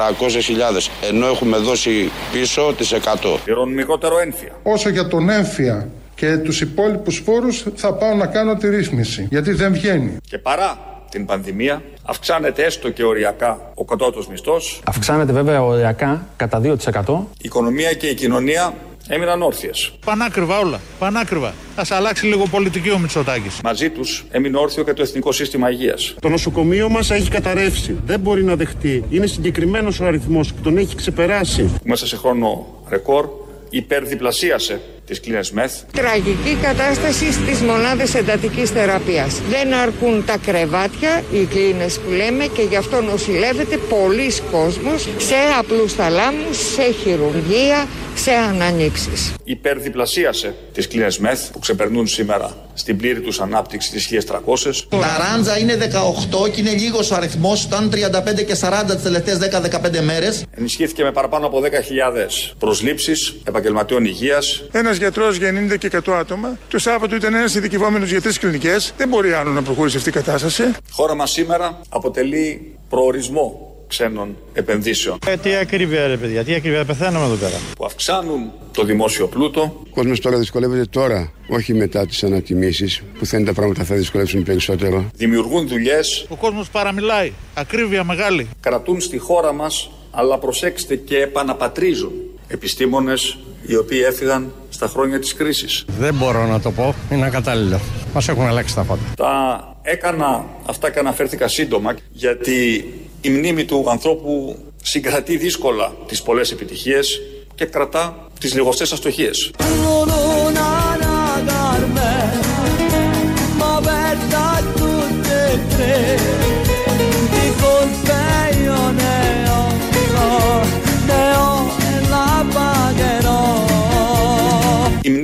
[1.08, 2.98] Ενώ έχουμε δώσει πίσω τις 100.
[3.44, 4.52] Πληρώνουν μικρότερο ένφια.
[4.62, 9.26] Όσο για τον έμφυα και τους υπόλοιπους φόρους θα πάω να κάνω τη ρύθμιση.
[9.30, 10.16] Γιατί δεν βγαίνει.
[10.28, 14.80] Και παρά την πανδημία αυξάνεται έστω και οριακά ο κατώτατος μισθός.
[14.84, 17.26] Αυξάνεται βέβαια οριακά κατά 2%.
[17.32, 18.74] Η οικονομία και η κοινωνία
[19.08, 19.92] έμειναν όρθιες.
[20.04, 20.80] Πανάκριβα όλα.
[20.98, 21.48] Πανάκριβα.
[21.74, 23.60] Α αλλάξει λίγο πολιτική ο Μητσοτάκης.
[23.64, 26.14] Μαζί τους έμεινε όρθιο και το Εθνικό Σύστημα Υγείας.
[26.20, 27.96] Το νοσοκομείο μας έχει καταρρεύσει.
[28.06, 29.04] Δεν μπορεί να δεχτεί.
[29.10, 31.74] Είναι συγκεκριμένος ο αριθμός και τον έχει ξεπεράσει.
[31.84, 33.28] Μέσα σε χρόνο ρεκόρ
[33.70, 34.80] υπερδιπλασίασε
[35.12, 35.72] τις κλίνες ΜΕΘ.
[35.92, 39.40] Τραγική κατάσταση στις μονάδες εντατικής θεραπείας.
[39.50, 45.34] Δεν αρκούν τα κρεβάτια, οι κλίνες που λέμε και γι' αυτό νοσηλεύεται πολλοί κόσμος σε
[45.58, 49.34] απλούς θαλάμους, σε χειρουργία, σε ανανύψεις.
[49.44, 54.86] Υπερδιπλασίασε τις κλίνες ΜΕΘ που ξεπερνούν σήμερα στην πλήρη τους ανάπτυξη της 1300.
[54.88, 59.38] Τα ράντζα είναι 18 και είναι λίγος ο αριθμός, ήταν 35 και 40 τις τελευταίες
[59.38, 60.44] 10-15 μέρες.
[60.56, 64.62] Ενισχύθηκε με παραπάνω από 10.000 προσλήψεις επαγγελματιών υγείας.
[64.72, 68.94] Ένας γιατρός για 90 και 100 άτομα, το Σάββατο ήταν ένας ειδικευόμενος για τρεις κλινικές.
[68.96, 70.62] Δεν μπορεί άλλο να προχωρήσει αυτή η κατάσταση.
[70.62, 75.18] Η χώρα μας σήμερα αποτελεί προορισμό ξένων επενδύσεων.
[75.26, 77.56] Ε, τι ακρίβεια ρε παιδιά, τι ακρίβεια, πεθαίνουμε εδώ πέρα.
[77.76, 79.60] Που αυξάνουν το δημόσιο πλούτο.
[79.60, 83.94] Ο κόσμος τώρα δυσκολεύεται τώρα, όχι μετά τις ανατιμήσεις, που θα είναι τα πράγματα θα
[83.94, 85.10] δυσκολεύσουν περισσότερο.
[85.14, 86.26] Δημιουργούν δουλειές.
[86.28, 88.48] Ο κόσμος παραμιλάει, ακρίβεια μεγάλη.
[88.60, 92.12] Κρατούν στη χώρα μας, αλλά προσέξτε και επαναπατρίζουν
[92.48, 95.84] επιστήμονες οι οποίοι έφυγαν στα χρόνια της κρίσης.
[95.98, 97.80] Δεν μπορώ να το πω, είναι ακατάλληλο.
[98.14, 99.02] Μας έχουν αλλάξει τα πάντα.
[99.16, 102.84] Τα έκανα αυτά και αναφέρθηκα σύντομα γιατί
[103.20, 107.20] η μνήμη του ανθρώπου συγκρατεί δύσκολα τις πολλές επιτυχίες
[107.54, 109.50] και κρατά τις λιγοστές αστοχίες.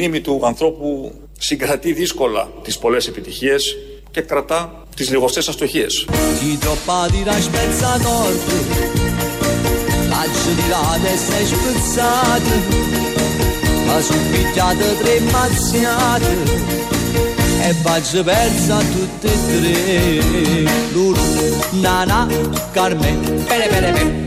[0.09, 3.77] Μνήμη του ανθρώπου συγκρατεί δύσκολα τις πολλές επιτυχίες
[4.11, 6.07] και κρατά τις λιγοστές αστοχίες.
[17.71, 19.67] e faccio persa tutte e tre
[20.95, 21.27] Lulu,
[21.85, 22.21] Nana,
[22.77, 23.19] Carmen,
[23.49, 24.19] pere pere pere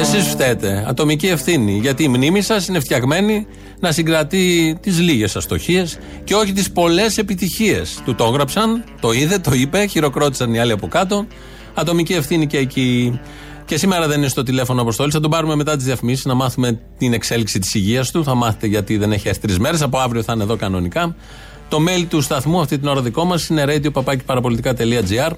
[0.00, 0.84] Εσείς φταίτε.
[0.88, 1.78] Ατομική ευθύνη.
[1.78, 3.46] Γιατί η μνήμη σας είναι φτιαγμένη
[3.80, 8.00] να συγκρατεί τις λίγες αστοχίες και όχι τις πολλές επιτυχίες.
[8.04, 11.26] Του το έγραψαν, το είδε, το είπε, χειροκρότησαν οι άλλοι από κάτω.
[11.74, 13.20] Ατομική ευθύνη και εκεί.
[13.64, 15.10] Και σήμερα δεν είναι στο τηλέφωνο Αποστόλη.
[15.10, 18.24] Θα τον πάρουμε μετά τις διαφημίσεις να μάθουμε την εξέλιξη της υγείας του.
[18.24, 19.82] Θα μάθετε γιατί δεν έχει έρθει τρεις μέρες.
[19.82, 21.16] Από αύριο θα είναι εδώ κανονικά.
[21.68, 25.30] Το mail του σταθμού αυτή την ώρα δικό μας είναι radio.parapolitica.gr.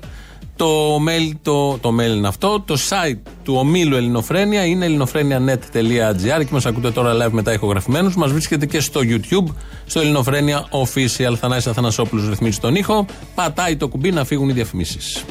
[0.56, 2.60] Το mail, το, το mail είναι αυτό.
[2.66, 8.16] Το site του ομίλου Ελληνοφρένια είναι ελληνοφρένια.net.gr και μας ακούτε τώρα live μετά ηχογραφημένους.
[8.16, 9.54] Μας βρίσκεται και στο YouTube,
[9.86, 11.34] στο Ελληνοφρένια Official.
[11.40, 13.06] Θανάσης Αθανασόπουλος ρυθμίζει τον ήχο.
[13.34, 15.24] Πατάει το κουμπί να φύγουν οι διαφημίσεις.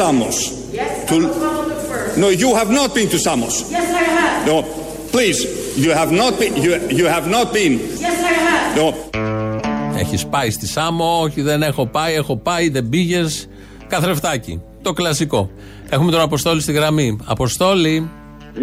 [0.00, 0.36] Samos?
[0.80, 2.12] Yes, To- I was one of the first.
[2.22, 3.54] No, you have not been to Samos.
[3.76, 4.38] Yes, I have.
[4.50, 4.56] No.
[5.14, 5.38] Please,
[5.84, 6.52] you have not been.
[6.64, 7.72] You, you have not been.
[8.06, 8.76] Yes, I have.
[8.80, 8.86] No.
[9.98, 13.48] Έχεις πάει στη Σάμο, όχι δεν έχω πάει, έχω πάει, δεν πήγες.
[13.88, 14.62] Καθρεφτάκι.
[14.82, 15.50] Το κλασικό.
[15.88, 17.18] Έχουμε τον Αποστόλη στη γραμμή.
[17.24, 18.10] Αποστόλη,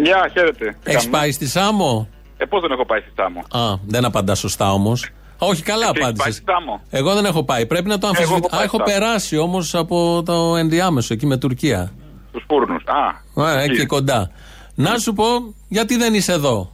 [0.02, 0.64] Γεια, χαίρετε.
[0.64, 4.04] Τι έχεις κάνουμε; πάει στη Σάμο; Ε, πώς δεν έχω πάει στη Σάμο; Α, δεν
[4.04, 5.08] απαντάς σωστά όμως.
[5.38, 6.34] Όχι, καλά Εσύ έχεις πάει απάντησες.
[6.34, 6.80] στη Σάμο.
[6.90, 7.66] Εγώ δεν έχω πάει.
[7.66, 8.46] Πρέπει να το Εγώ αμφισβητήσω.
[8.46, 8.98] έχω Α, πάει έχω στη Σάμο.
[9.06, 11.92] περάσει όμως από το ενδιάμεσο εκεί με Τουρκία.
[12.28, 12.74] Στου φούρνου.
[13.44, 14.30] Α, Ε, εκεί κοντά.
[14.74, 15.24] Να σου πω,
[15.68, 16.72] γιατί δεν είσαι εδώ;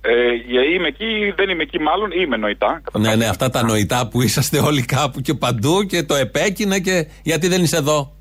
[0.00, 2.82] Ε, ε, είμαι εκεί, δεν είμαι εκεί μάλλον, είμαι νοητά.
[2.98, 7.06] Ναι, ναι, αυτά τα νοητά που είσαστε όλοι κάπου και παντού και το επέκεινα και
[7.22, 8.12] γιατί δεν είσαι εδώ;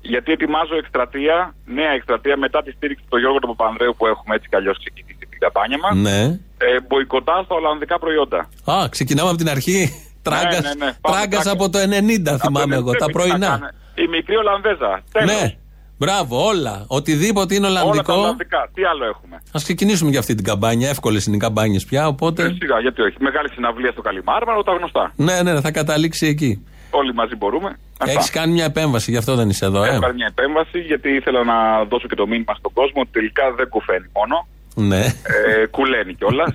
[0.00, 4.48] Γιατί ετοιμάζω εκστρατεία, νέα εκστρατεία μετά τη στήριξη του Γιώργου του Παπανδρέου που έχουμε έτσι
[4.48, 5.96] κι αλλιώς ξεκινήσει την καμπάνια μας.
[5.96, 6.38] Ναι.
[6.62, 8.48] Ε, μποϊκοτά στα Ολλανδικά προϊόντα.
[8.64, 9.80] Α, ξεκινάμε από την αρχή.
[10.22, 11.50] Τράγκα ναι, ναι, πάμε τράγκα τράγκα.
[11.50, 13.46] από το 90, θυμάμαι εγώ, τα Πρέπει να πρωινά.
[13.48, 13.68] κάνω.
[13.94, 15.02] Η μικρή Ολλανδέζα.
[15.12, 15.30] Τέλος.
[15.40, 15.56] Ναι,
[15.98, 16.84] μπράβο, όλα.
[16.86, 18.12] Οτιδήποτε είναι Όλα τα Ολλανδικό.
[18.12, 18.70] Ολλανδικά.
[18.74, 20.88] Τι άλλο έχουμε; Α ξεκινήσουμε για αυτή την καμπάνια.
[20.88, 22.42] Εύκολες είναι οι καμπάνιες πια, οπότε.
[22.42, 23.16] Ε, σιγά, γιατί όχι.
[23.20, 25.12] Μεγάλη συναυλία στο Καλιμάρμαρο, τα γνωστά.
[25.16, 26.64] Ναι, ναι, θα καταλήξει εκεί.
[26.90, 27.76] Όλοι μαζί μπορούμε.
[27.98, 28.12] Αυτά.
[28.18, 31.08] Έχεις κάνει μια επέμβαση, γι' αυτό δεν είσαι εδώ, ε; Έχω κάνει μια επέμβαση γιατί
[31.10, 34.46] ήθελα να δώσω και το μήνυμα στον κόσμο ότι τελικά δεν κουφαίνει μόνο.
[34.88, 35.04] Ναι.
[35.04, 36.50] Ε, κουλαίνει κιόλας.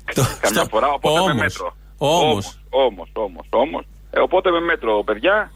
[0.40, 1.76] Καμιά φορά, οπότε Όμως, με μέτρο.
[1.98, 2.58] όμως.
[2.70, 3.84] Όμως, όμως, όμως.
[4.10, 5.50] Ε, οπότε με μέτρο, παιδιά,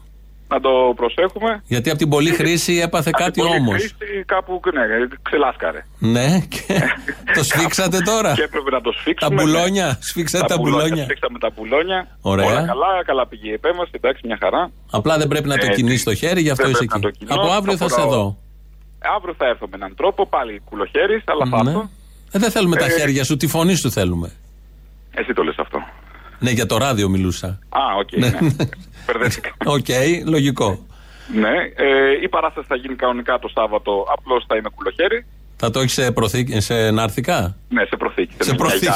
[0.47, 1.63] να το προσέχουμε.
[1.67, 3.75] Γιατί από την πολλή χρήση έπαθε Από την κάτι πολλή όμως.
[3.81, 4.81] χρήση κάπου ναι,
[5.21, 5.85] ξελάσκαρε.
[5.99, 6.81] Ναι, και
[7.35, 9.41] το σφίξατε τώρα; Και έπρεπε να το Τα σφίξουμε.
[9.41, 9.97] μπουλόνια, ναι.
[9.99, 11.03] σφίξατε τα μπουλόνια.
[11.03, 12.07] Σφίξαμε τα μπουλόνια.
[12.21, 12.45] Ωραία.
[12.45, 14.71] Όλα καλά, καλά πήγε η επέμβαση, εντάξει, μια χαρά.
[14.91, 17.25] Απλά δεν πρέπει να το Ε, κινείς στο χέρι, γι' αυτό δεν είσαι πρέπει εκεί.
[17.25, 18.37] να το κινώ, Από αύριο θα σε φοράω- δω.
[19.15, 21.69] Αύριο θα έρθω με έναν τρόπο, πάλι κουλοχέρις, αλλά θα Ναι.
[21.69, 21.89] έρθω.
[22.31, 24.31] Ε, δεν θέλουμε τα Ε, χέρια σου, τη φωνή σου θέλουμε.
[25.11, 25.77] Εσύ το λες αυτό.
[26.39, 27.47] Ναι, για το ράδιο μιλούσα.
[27.69, 28.31] Α, οκ, ναι.
[29.05, 29.49] Μπερδεύτηκα.
[29.75, 29.85] Οκ,
[30.25, 30.85] λογικό.
[31.33, 35.25] Ναι, ε, η παράσταση θα γίνει κανονικά το Σάββατο, απλώς θα είμαι κουλοχέρης.
[35.57, 37.55] Θα το έχεις σε, προθήκη, σε νάρθηκα.
[37.69, 38.33] Ναι, σε προθήκη.
[38.39, 38.87] Σε προθήκη.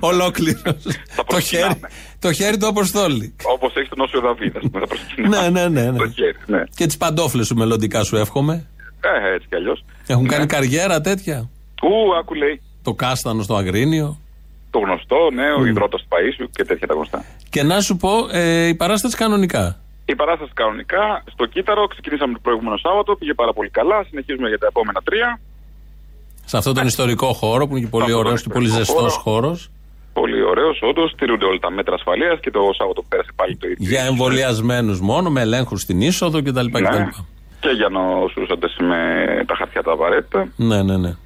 [0.00, 0.76] Ολόκληρος.
[1.26, 1.80] το, χέρι,
[2.18, 3.34] το χέρι του Αποστόλη.
[3.42, 5.48] Όπως έχει τον Όσιο Δαβίδα, θα προσκυνάμε.
[5.48, 5.90] ναι, ναι, ναι.
[5.90, 5.98] ναι.
[5.98, 6.62] Το χέρι, ναι.
[6.76, 8.66] Και τις παντόφλες σου μελωδικά σου εύχομαι.
[9.00, 9.84] Ε, έτσι κι αλλιώς.
[10.06, 11.50] Έχουν κάνει καριέρα τέτοια;
[11.82, 12.62] Ου, άκου λέει.
[12.82, 14.18] Το κάστανο στο Αγρίνιο.
[14.70, 17.24] Το γνωστό, ναι, ο υδρότα του Παίσιου και τέτοια τα γνωστά.
[17.50, 19.80] Και να σου πω, ε, η παράσταση κανονικά.
[20.04, 24.04] Η παράσταση κανονικά στο Κύτταρο ξεκινήσαμε το προηγούμενο Σάββατο, πήγε πάρα πολύ καλά.
[24.08, 25.40] Συνεχίζουμε για τα επόμενα τρία.
[26.44, 28.92] Σε αυτόν τον ιστορικό χώρο που είναι και πολύ αυτόν τον ωραίο και πολύ ιστορικό
[28.94, 29.36] ζεστός χώρο.
[29.36, 29.70] χώρος.
[30.12, 31.10] Πολύ ωραίος, όντως.
[31.10, 33.88] Στηρούνται όλα τα μέτρα ασφαλείας και το Σάββατο που πέρασε πάλι το ίδιο.
[33.88, 36.66] Για εμβολιασμένους μόνο, με ελέγχους στην είσοδο κτλ.
[36.70, 36.88] Ναι.
[36.88, 37.02] κτλ.
[37.60, 38.98] Και για νοσούσαντες με
[39.46, 40.48] τα χαρτιά τα απαραίτητα.
[40.56, 41.16] Ναι, ναι, ναι.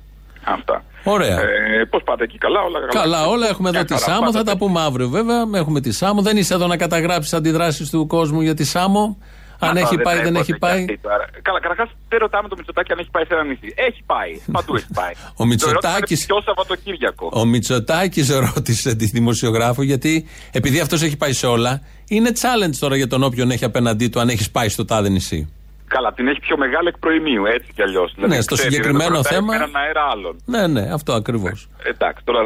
[0.45, 0.85] Αυτά.
[1.05, 1.41] Ωραία.
[1.41, 2.93] Ε, Πώς πάτε εκεί, καλά, όλα καλά.
[3.03, 4.27] Καλά, όλα έχουμε εδώ Μια τη χαρά, Σάμο.
[4.33, 4.51] Θα πάτε.
[4.51, 5.45] τα πούμε αύριο βέβαια.
[5.55, 6.23] Έχουμε τη Σάμο.
[6.23, 9.19] Δεν είσαι εδώ να καταγράψεις αντιδράσεις του κόσμου για τη Σάμο.
[9.63, 10.81] Αν Α, έχει πάει, δεν έρχονται έχει και πάει.
[10.81, 11.25] αυτοί τώρα.
[11.43, 13.73] Καλά, καταρχάς δεν ρωτάμε το Μητσοτάκι αν έχει πάει σε ένα νησί.
[13.77, 14.41] Έχει πάει.
[14.53, 15.13] Παντού έχει πάει.
[15.41, 17.31] Ο Μητσοτάκης- Το ερώτημα είναι Ποιο Σαββατοκύριακο.
[17.33, 22.97] Ο Μητσοτάκης ρώτησε τη δημοσιογράφο γιατί επειδή αυτός έχει πάει σε όλα, είναι challenge τώρα
[22.97, 25.53] για τον όποιον έχει απέναντί του αν έχεις πάει στο τάδε νησί.
[25.95, 28.13] Καλά, την έχει πιο μεγάλη εκ προημίου, έτσι κι αλλιώς.
[28.17, 30.35] Ναι, στο συγκεκριμένο θέμα- Έναν αέρα άλλον.
[30.45, 31.69] Ναι, ναι, αυτό ακριβώς.
[31.93, 32.41] Εντάξει, τώρα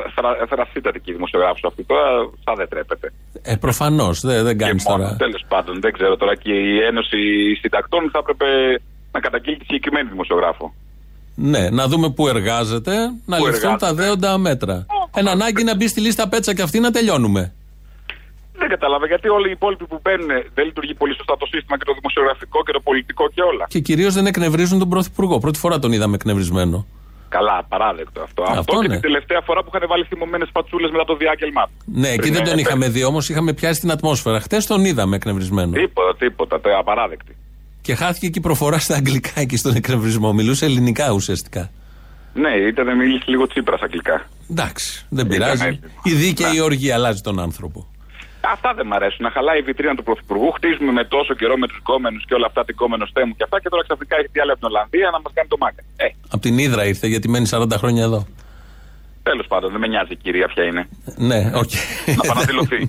[0.48, 2.04] θρασίτατη και η δημοσιογράφο αυτή τώρα
[2.44, 3.12] θα δεν τρέπεται.
[3.42, 5.16] Ε, προφανώς δεν, δεν κάνεις τώρα.
[5.16, 7.18] Τέλος πάντων, δεν ξέρω τώρα και η Ένωση
[7.60, 8.46] Συντακτών θα έπρεπε
[9.12, 10.74] να καταγγείλει τη συγκεκριμένη δημοσιογράφο.
[11.36, 12.94] Ναι, να δούμε πού εργάζεται,
[13.26, 14.02] να Πού ληφθούν τα εργάζεται.
[14.02, 14.86] δέοντα μέτρα.
[15.14, 17.52] Εν ανάγκη να μπει στη λίστα πέτσα και αυτή να τελειώνουμε.
[18.60, 21.84] Δεν κατάλαβα γιατί όλοι οι υπόλοιποι που μπαίνουν δεν λειτουργεί πολύ σωστά το σύστημα και
[21.84, 23.64] το δημοσιογραφικό και το πολιτικό και όλα.
[23.68, 25.38] Και κυρίως δεν εκνευρίζουν τον Πρωθυπουργό.
[25.38, 26.86] Πρώτη φορά τον είδαμε εκνευρισμένο.
[27.28, 28.42] Καλά, παράδεκτο αυτό.
[28.42, 28.92] Αυτό, Αυτό και ναι.
[28.92, 31.74] την τελευταία φορά που είχαν βάλει θυμωμένες πατσούλες μετά το διάγγελμά τους.
[32.00, 34.40] Ναι, εκεί Πριν, δεν τον ε, είχαμε δει όμως, είχαμε πιάσει την ατμόσφαιρα.
[34.40, 35.72] Χτε τον είδαμε εκνευρισμένο.
[35.72, 36.60] Τίποτα, τίποτα.
[36.60, 37.36] Το απαράδεκτη.
[37.80, 40.32] Και χάθηκε και η προφορά στα αγγλικά εκεί στον εκνευρισμό.
[40.32, 41.70] Μιλούσε ελληνικά ουσιαστικά.
[42.34, 44.26] Ναι, ήταν μίλησε λίγο τσίπρας αγγλικά.
[44.50, 45.66] Εντάξει, δεν Ήταν πειράζει.
[45.66, 45.80] έτσι.
[46.02, 47.86] Η δίκαιη οργή αλλάζει τον άνθρωπο.
[48.52, 49.22] Αυτά δεν μ' αρέσουν.
[49.26, 50.50] Να χαλάει η βιτρίνα του Πρωθυπουργού.
[50.52, 53.60] Χτίζουμε με τόσο καιρό με τους κόμενους και όλα αυτά την κόμενο στέμου και αυτά.
[53.60, 55.82] Και τώρα ξαφνικά έχει άλλη από την Ολλανδία να μας κάνει το μάκα.
[55.96, 58.26] Ε, Απ' την Ήδρα ήρθε γιατί μένει 40 χρόνια εδώ.
[59.22, 60.88] τέλος πάντων, δεν με νοιάζει η κυρία ποια είναι.
[61.16, 61.70] Ναι, οκ.
[62.18, 62.80] Να πάει να δηλωθεί.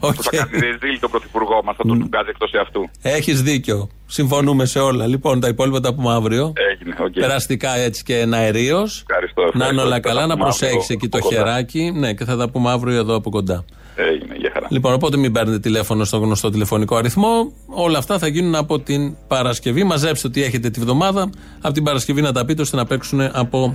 [0.00, 2.90] Που θα κάνει ρεζίλ τον Πρωθυπουργό μας, θα τον βγάζει εκτός εαυτού.
[3.02, 3.88] Έχεις δίκιο.
[4.06, 5.06] Συμφωνούμε σε όλα.
[5.06, 6.52] Λοιπόν, τα υπόλοιπα τα πούμε αύριο.
[6.72, 7.12] Έγινε, οκ.
[7.12, 9.04] Περαστικά έτσι και αερίος.
[9.08, 9.72] Ευχαριστώ, Να ευχαριστώ.
[9.72, 11.38] είναι όλα Θα καλά, τα να πούμε προσέχει αύριο εκεί το από κοντά.
[11.38, 11.92] χεράκι.
[11.94, 13.64] Ναι, και θα τα πούμε αύριο εδώ από κοντά.
[13.96, 14.29] Έγινε, για χαρά.
[14.72, 17.52] Λοιπόν, οπότε μην παίρνετε τηλέφωνο στο γνωστό τηλεφωνικό αριθμό.
[17.66, 19.84] Όλα αυτά θα γίνουν από την Παρασκευή.
[19.84, 21.30] Μαζέψτε ότι έχετε τη βδομάδα.
[21.60, 23.74] Από την Παρασκευή να τα πείτε ώστε να παίξουν από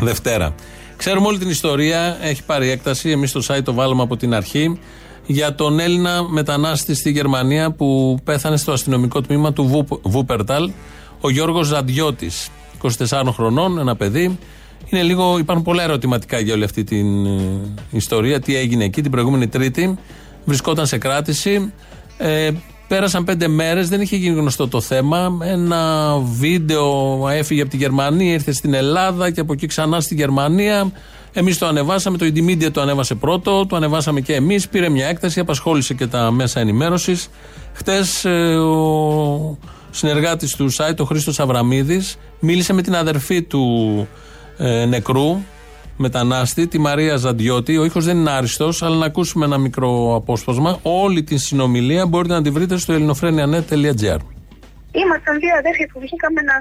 [0.00, 0.54] Δευτέρα.
[0.96, 2.16] Ξέρουμε όλη την ιστορία.
[2.22, 3.10] Έχει πάρει έκταση.
[3.10, 4.78] Εμείς στο site το βάλαμε από την αρχή.
[5.26, 10.70] Για τον Έλληνα μετανάστη στη Γερμανία που πέθανε στο αστυνομικό τμήμα του Βούπ- Βούπερταλ,
[11.20, 12.48] ο Γιώργος Ζαντιώτης,
[12.82, 14.38] 24 χρονών, ένα παιδί.
[14.86, 17.40] Είναι λίγο, υπάρχουν πολλά ερωτηματικά για όλη αυτή την ε,
[17.90, 18.40] ιστορία.
[18.40, 19.98] Τι έγινε εκεί την προηγούμενη Τρίτη.
[20.44, 21.72] Βρισκόταν σε κράτηση.
[22.18, 22.50] Ε,
[22.88, 25.38] πέρασαν πέντε μέρες, δεν είχε γίνει γνωστό το θέμα.
[25.42, 30.92] Ένα βίντεο έφυγε από τη Γερμανία, ήρθε στην Ελλάδα και από εκεί ξανά στη Γερμανία.
[31.32, 34.68] Εμείς το ανεβάσαμε, το Indymedia το ανέβασε πρώτο, το ανεβάσαμε και εμείς.
[34.68, 37.28] Πήρε μια έκταση, απασχόλησε και τα μέσα ενημέρωσης.
[37.72, 39.58] Χτες ε, ο
[39.90, 44.08] συνεργάτης του site, ο Χρήστος Αβραμίδης, μίλησε με την αδερφή του
[44.60, 45.42] ε, νεκρού
[45.96, 47.74] μετανάστη, τη Μαρία Ζαντιώτη.
[47.78, 50.70] Ο ήχος δεν είναι άριστος, αλλά να ακούσουμε ένα μικρό απόσπασμα.
[50.82, 54.20] Όλη την συνομιλία μπορείτε να τη βρείτε στο ελληνοφρένια.net.gr.
[55.02, 56.56] Ήμασταν δύο αδέρφια που βγήκαμε να,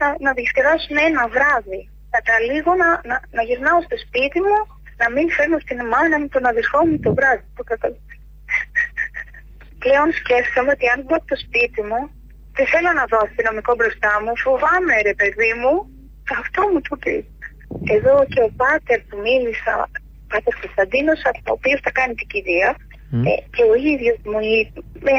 [0.00, 1.80] να, να διασκεδάσουμε ένα βράδυ.
[2.16, 4.56] Καταλήγω να, να, να γυρνάω στο σπίτι μου,
[5.00, 7.44] να μην φέρνω στην μάνα μου τον αδερφό μου το βράδυ.
[7.58, 7.88] Το κατα...
[9.82, 12.00] Πλέον σκέφτομαι ότι αν μπω στο σπίτι μου,
[12.56, 15.74] δεν θέλω να δω αστυνομικό μπροστά μου, φοβάμαι ρε παιδί μου,
[16.40, 17.16] αυτό μου το πει.
[17.96, 19.72] Εδώ και ο Πάτερ που μίλησα,
[20.22, 21.18] ο Πάτερ Κωνσταντίνος,
[21.50, 22.70] ο οποίος θα κάνει την κηδεία,
[23.30, 25.14] ε, και ο ίδιος μου, είπε- με,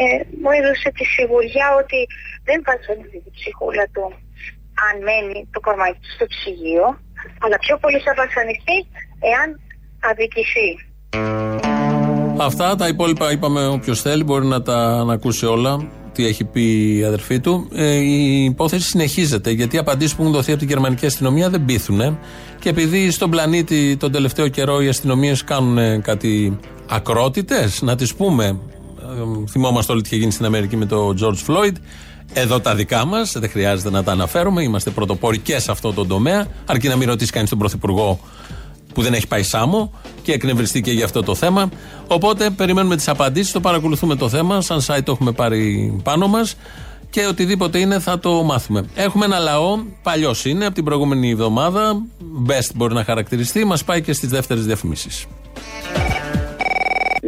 [0.00, 0.04] ε,
[0.42, 1.98] μου έδωσε τη σιγουριά ότι
[2.48, 4.04] δεν βασανίζει την ψυχούλα του
[4.86, 6.86] αν μένει το κορμάκι του στο ψυγείο,
[7.42, 8.76] αλλά πιο πολύ θα βασανιστεί
[9.30, 9.48] εάν
[10.10, 10.68] αδικηθεί.
[12.40, 15.88] Αυτά τα υπόλοιπα είπαμε όποιος θέλει μπορεί να τα να ακούσει όλα.
[16.18, 17.68] Τι έχει πει η αδερφή του.
[17.72, 21.64] Ε, η υπόθεση συνεχίζεται γιατί οι απαντήσεις που έχουν δοθεί από την γερμανική αστυνομία δεν
[21.64, 22.18] πείθουν.
[22.60, 28.44] Και επειδή στον πλανήτη τον τελευταίο καιρό οι αστυνομίες κάνουν κάτι ακρότητες, να τις πούμε.
[28.44, 31.72] Ε, θυμόμαστε όλοι τι είχε γίνει στην Αμερική με τον George Floyd.
[32.32, 34.62] Εδώ τα δικά μας, δεν χρειάζεται να τα αναφέρουμε.
[34.62, 36.46] Είμαστε πρωτοπόροι και σε αυτό το τομέα.
[36.66, 38.20] Αρκεί να μην ρωτήσει κανείς τον Πρωθυπουργό
[38.98, 41.68] που δεν έχει πάει σάμο και εκνευριστεί και για αυτό το θέμα.
[42.06, 44.60] Οπότε περιμένουμε τις απαντήσεις, το παρακολουθούμε το θέμα.
[44.60, 46.56] Σαν site το έχουμε πάρει πάνω μας
[47.10, 48.84] και οτιδήποτε είναι θα το μάθουμε.
[48.94, 52.02] Έχουμε ένα λαό, παλιός είναι, από την προηγούμενη εβδομάδα.
[52.46, 55.26] Best μπορεί να χαρακτηριστεί, μας πάει και στις δεύτερες διαφημίσεις.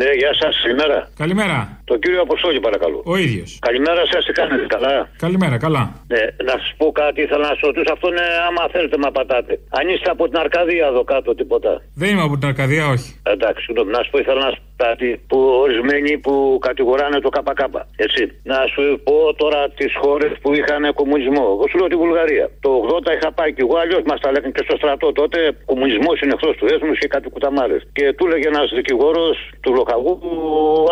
[0.01, 0.99] Ναι, γεια σας, καλημέρα.
[1.23, 1.59] Καλημέρα.
[1.91, 2.99] Το κύριο Αποστόλη, παρακαλώ.
[3.13, 3.51] Ο ίδιος.
[3.69, 5.83] Καλημέρα σας, τι κάνετε, καλά; Καλημέρα, καλά.
[6.15, 7.93] Ναι, να σας πω κάτι, ήθελα να σας ρωτήσω.
[7.97, 9.55] Αυτό είναι άμα θέλετε να πατάτε.
[9.79, 11.73] Αν είστε από την Αρκαδία εδώ κάτω, τίποτα.
[12.01, 13.09] Δεν είμαι από την Αρκαδία, όχι.
[13.35, 16.35] Εντάξει, συγγνώμη, να σου πω, ήθελα να σου πω κάτι που ορισμένοι που
[16.69, 17.63] κατηγοράνε το ΚΚ.
[18.07, 18.23] Έτσι.
[18.53, 21.45] Να σου πω τώρα τις χώρες που είχαν κομμουνισμό.
[21.55, 22.47] Εγώ σου λέω τη Βουλγαρία.
[22.67, 22.71] Το
[23.09, 25.39] 80 είχα πάει και εγώ, αλλιώς μας τα λέγανε και στο στρατό τότε.
[25.71, 27.83] Κομμουνισμός είναι εχθρό του έθνους και κάτι κουταμάρες.
[27.97, 30.15] Και του λέγε ένας δικηγόρος του λοχαγού,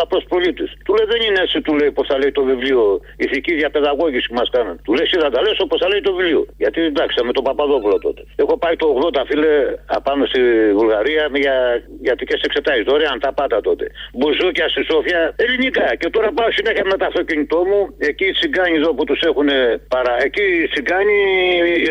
[0.03, 0.69] απλός πολίτης.
[0.85, 2.99] Του λέει δεν είναι έτσι, του λέει πώς θα λέει το βιβλίο.
[3.25, 4.75] Ηθική διαπαιδαγώγηση που μας κάναν.
[4.83, 6.41] Του λέει εσύ θα τα λες όπως θα λέει το βιβλίο.
[6.57, 8.21] Γιατί εντάξει, με τον Παπαδόπουλο τότε.
[8.35, 9.53] Έχω πάει το 80 φίλε
[9.85, 10.41] απάνω στη
[10.79, 11.55] Βουλγαρία για
[12.07, 13.78] γιατρικέ εξετάσεις δωρεάν τα πάντα τότε.
[14.17, 15.87] Μπουζούκια στη Σόφια ελληνικά.
[15.99, 17.79] Και τώρα πάω συνέχεια με το αυτοκίνητό μου.
[18.09, 19.49] Εκεί οι τσιγκάνοι εδώ που τους έχουν
[19.93, 20.13] παρά.
[20.27, 21.17] Εκεί οι τσιγκάνοι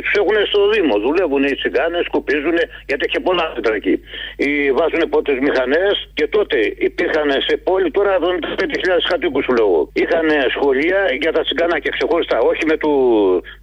[0.04, 0.94] τους έχουν στο Δήμο.
[1.06, 2.56] Δουλεύουν οι τσιγκάνες, σκουπίζουν
[2.88, 3.94] γιατί έχει πολλά μέτρα εκεί.
[4.36, 9.90] Οι βάζουν πρώτε μηχανές και τότε υπήρχαν σε πόλη τώρα 75.000 κατοίκους σου λέω.
[9.92, 12.38] Είχαν σχολεία για τα τσιγκάνακια ξεχωριστά.
[12.50, 12.92] Όχι με, του,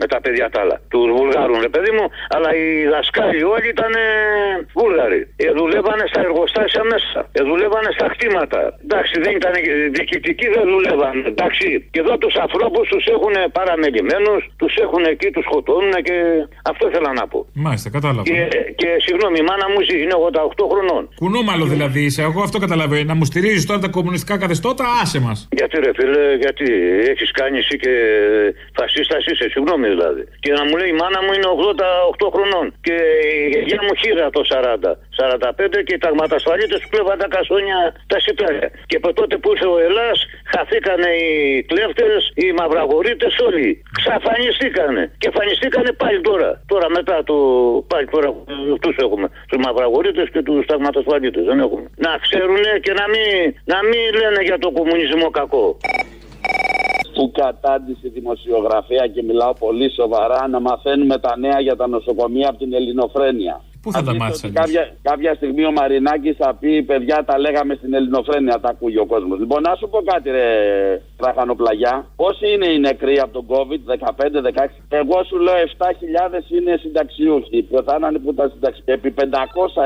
[0.02, 0.78] με τα παιδιά τα άλλα.
[0.90, 2.06] Τους Βουλγάρων, ρε παιδί μου.
[2.36, 3.94] Αλλά οι δασκάλοι όλοι ήταν
[4.74, 5.22] Βούλγαροι.
[5.36, 7.20] Ε, δουλεύανε στα εργοστάσια μέσα.
[7.32, 8.60] Ε, δουλεύανε στα κτήματα.
[8.86, 9.54] Εντάξει, δεν ήταν
[9.96, 11.16] διοικητικοί, δεν δουλεύαν.
[11.32, 16.16] Εντάξει, και εδώ τους ανθρώπους τους έχουν παραμελημένους, τους έχουν εκεί, τους σκοτώνουν και
[16.72, 17.40] αυτό ήθελα να πω.
[17.66, 18.24] Μάλιστα, κατάλαβα.
[18.30, 18.40] Και,
[18.82, 20.16] και συγγνώμη, η μάνα μου ζει, είναι
[20.60, 21.04] 88 χρονών.
[21.22, 22.22] Κουνούμαλο δηλαδή είσαι.
[22.30, 23.04] Εγώ αυτό καταλαβαίνω.
[23.12, 25.38] Να μου στηρίζεις τώρα τα κομμουνιστικά καθεστώτα, άσε μας.
[25.60, 26.68] Γιατί ρε φίλε, γιατί
[27.12, 27.94] έχεις κάνει εσύ και
[28.78, 30.24] φασίστας είσαι, συγγνώμη δηλαδή.
[30.44, 31.48] Και να μου λέει η μάνα μου είναι
[32.26, 32.96] 88 χρονών και
[33.44, 34.92] η γιαγιά μου χείρα το 40.
[35.20, 38.70] 45 και οι ταγματασφαλίτες του κλέβαν τα κασόνια τα σιτάρια.
[38.90, 40.18] Και από τότε που ήρθε ο Ελλάς
[40.54, 43.84] χαθήκανε οι κλέφτες, οι μαυραγορείτες όλοι.
[44.00, 45.04] Ξαφανιστήκανε.
[45.18, 46.50] Και εμφανιστήκανε πάλι τώρα.
[46.72, 47.36] Τώρα μετά το
[47.92, 48.30] πάλι τώρα
[48.84, 49.28] τους έχουμε.
[49.50, 51.44] Τους μαυραγορείτες και τους ταγματασφαλίτες.
[51.50, 51.88] Δεν έχουμε.
[52.06, 53.28] Να ξέρουνε και να μην,
[53.74, 55.78] να μην λένε για το κομμουνισμό κακό.
[57.16, 62.58] που κατάντησε δημοσιογραφία και μιλάω πολύ σοβαρά να μαθαίνουμε τα νέα για τα νοσοκομεία από
[62.58, 63.62] την Ελληνοφρένεια.
[63.86, 67.18] Πού θα τα Αφήστε μάθεις ότι αλλιώς; κάποια, κάποια στιγμή ο Μαρινάκης θα πει: Παιδιά,
[67.30, 69.38] τα λέγαμε στην Ελληνοφρένεια, τα ακούει ο κόσμος.
[69.40, 70.48] Λοιπόν, να σου πω κάτι, ρε
[71.20, 71.96] Τραχανοπλαγιά.
[72.22, 74.68] Πόσοι είναι οι νεκροί από τον COVID, 15-16.
[75.02, 77.58] Εγώ σου λέω 7.000 είναι συνταξιούχοι.
[77.70, 78.92] Ποιο θα είναι που τα συνταξιούχοι.
[78.98, 79.22] Επί 500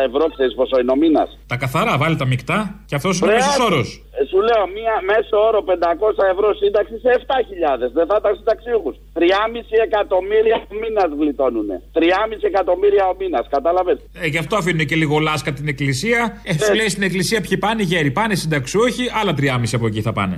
[0.08, 3.36] ευρώ, ξέρεις πόσο είναι ο μήνας; Τα καθαρά, βάλει τα μεικτά και αυτός είναι ο
[3.36, 3.82] μέσο όρο.
[4.20, 7.92] Ε, Σου λέω μία μέσο όρο 500 ευρώ σύνταξης σε 7.000.
[7.98, 8.92] Δεν θα ήταν συνταξιούχου.
[9.14, 11.70] 3,5 εκατομμύρια ο μήνας γλιτώνουν.
[11.94, 13.46] 3,5 εκατομμύρια ο μήνας.
[13.56, 13.98] Κατάλαβες.
[14.24, 16.42] Ε, γι' αυτό αφήνουν και λίγο λάσκα την εκκλησία.
[16.44, 20.14] Ε, σου λέει στην εκκλησία ποιοι πάνε, γέροι πάνε, συνταξιούχοι, άλλα 3,5 από εκεί θα
[20.14, 20.36] πάνε.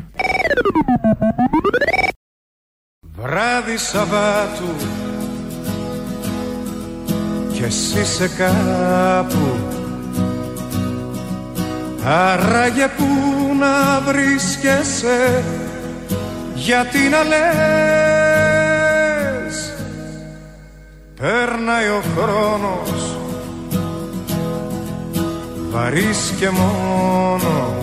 [3.17, 4.69] Βράδυ Σαββάτου
[7.51, 9.45] κι κι εσύ είσαι κάπου
[12.05, 15.43] Άραγε που να βρίσκεσαι
[16.53, 17.41] γιατί να λες
[21.19, 23.17] Περνάει ο χρόνος
[25.71, 27.81] βαρύς και μόνος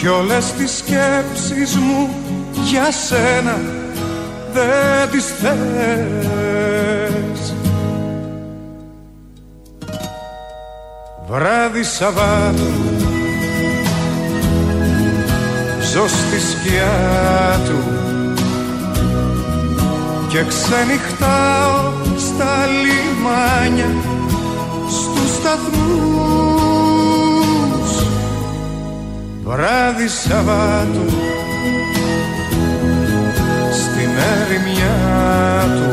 [0.00, 2.08] κι όλες τις σκέψεις μου
[2.70, 3.58] για σένα
[4.52, 5.50] δεν τις θες.
[11.28, 12.99] Βράδυ Σαββάτου
[15.92, 17.78] ζω στη σκιά του
[20.28, 23.90] και ξενυχτάω στα λιμάνια
[24.88, 25.90] στους σταθμούς.
[29.44, 31.06] Βράδυ Σαββάτου
[33.72, 34.10] στην
[34.40, 34.98] ερημιά
[35.76, 35.90] του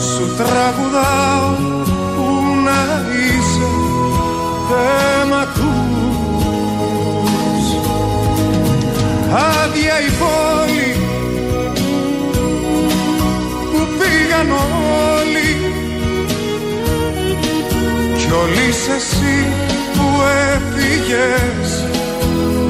[0.00, 1.73] σου τραγουδάω
[9.94, 10.90] άδεια η πόλη
[13.72, 15.50] που πήγαν όλοι.
[18.16, 19.36] Κι όλοι εσύ
[19.92, 20.06] που
[20.54, 21.68] έφυγες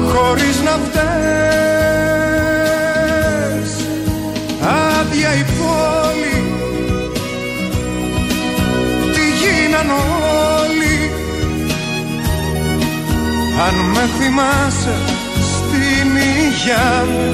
[0.07, 1.09] χωρίς να φταίς
[4.61, 6.37] άδεια η πόλη
[9.13, 10.97] τι γίναν όλοι.
[13.67, 14.95] Αν με θυμάσαι
[16.55, 17.31] στην υγειά μου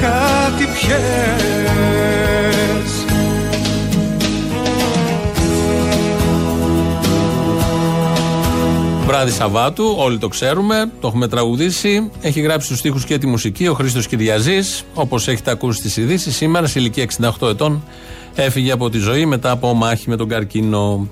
[0.00, 1.24] κάτι πιες
[9.06, 12.10] Βράδυ Σαββάτου, όλοι το ξέρουμε, το έχουμε τραγουδήσει.
[12.20, 14.84] Έχει γράψει του στίχους και τη μουσική ο Χρήστος Κυριαζής.
[14.94, 17.06] Όπως έχετε ακούσει στι ειδήσεις, σήμερα σε ηλικία
[17.40, 17.82] 68 ετών
[18.34, 21.08] έφυγε από τη ζωή μετά από μάχη με τον καρκίνο.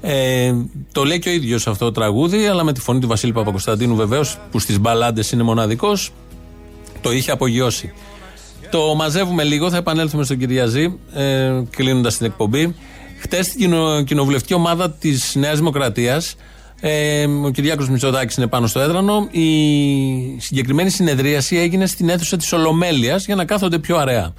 [0.00, 0.54] Ε,
[0.92, 3.94] το λέει και ο ίδιος αυτό το τραγούδι, αλλά με τη φωνή του Βασίλη Παπακοσταντίνου
[3.96, 6.12] βεβαίως, που στις μπαλάντες είναι μοναδικός,
[7.00, 7.92] το είχε απογειώσει.
[8.70, 12.74] Το μαζεύουμε λίγο, θα επανέλθουμε στον Κυριαζή, ε, κλείνοντας την εκπομπή.
[13.20, 16.34] Χτες στην κοινο, κοινοβουλευτική ομάδα της Νέας Δημοκρατίας,
[16.80, 19.28] ε, ο Κυριάκος Μητσοτάκης είναι πάνω στο έδρανο.
[19.30, 24.34] Η συγκεκριμένη συνεδρίαση έγινε στην αίθουσα της Ολομέλειας για να κάθονται πιο αραιά.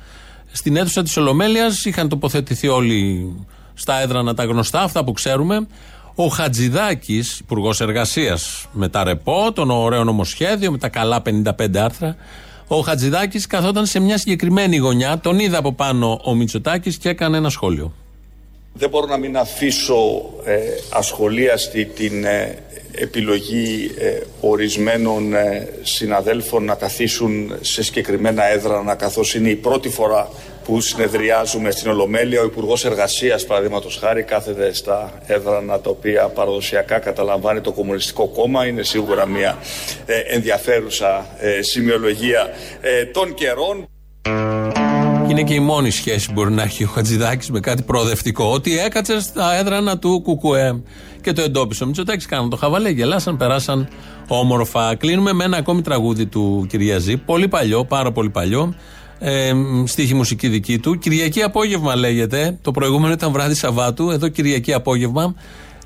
[0.52, 3.34] Στην αίθουσα της Ολομέλειας είχαν τοποθετηθεί όλοι
[3.74, 5.68] στα έδρανα τα γνωστά, αυτά που ξέρουμε.
[6.16, 12.16] Ο Χατζηδάκης, υπουργός εργασίας, με τα ρεπό, τον ωραίο νομοσχέδιο, με τα καλά 55 άρθρα.
[12.72, 17.38] Ο Χατζηδάκης καθόταν σε μια συγκεκριμένη γωνιά, τον είδε από πάνω ο Μητσοτάκης και έκανε
[17.38, 17.94] ένα σχόλιο.
[18.74, 20.60] Δεν μπορώ να μην αφήσω ε,
[20.90, 22.58] ασχολίαστη την ε,
[22.92, 30.30] επιλογή ε, ορισμένων ε, συναδέλφων να καθίσουν σε συγκεκριμένα έδρανα καθώς είναι η πρώτη φορά
[30.70, 32.42] που συνεδριάζουμε στην Ολομέλεια.
[32.42, 38.66] Ο Υπουργός Εργασίας, παραδείγματος χάρη, κάθεται στα έδρανα τα οποία παραδοσιακά καταλαμβάνει το Κομμουνιστικό Κόμμα.
[38.66, 39.58] Είναι σίγουρα μια
[40.30, 41.26] ενδιαφέρουσα
[41.60, 42.50] σημειολογία
[43.14, 43.88] των καιρών.
[45.30, 48.52] Είναι και η μόνη σχέση που μπορεί να έχει ο Χατζηδάκης με κάτι προοδευτικό.
[48.52, 50.82] Ότι έκατσε στα έδρανα του Κουκουέ
[51.22, 51.84] και το εντόπισε.
[51.84, 53.90] Ο Μητσοτάκης κάναν το χαβαλέ, γελάσαν, περάσαν
[54.28, 54.96] όμορφα.
[54.96, 57.18] Κλείνουμε με ένα ακόμη τραγούδι του Κυριαζή.
[57.18, 58.74] Πολύ παλιό, πάρα πολύ παλιό.
[59.20, 59.54] Ε,
[59.86, 60.98] στίχη μουσική δική του.
[60.98, 62.58] Κυριακή απόγευμα λέγεται.
[62.62, 64.10] Το προηγούμενο ήταν βράδυ Σαββάτου.
[64.10, 65.36] Εδώ Κυριακή απόγευμα.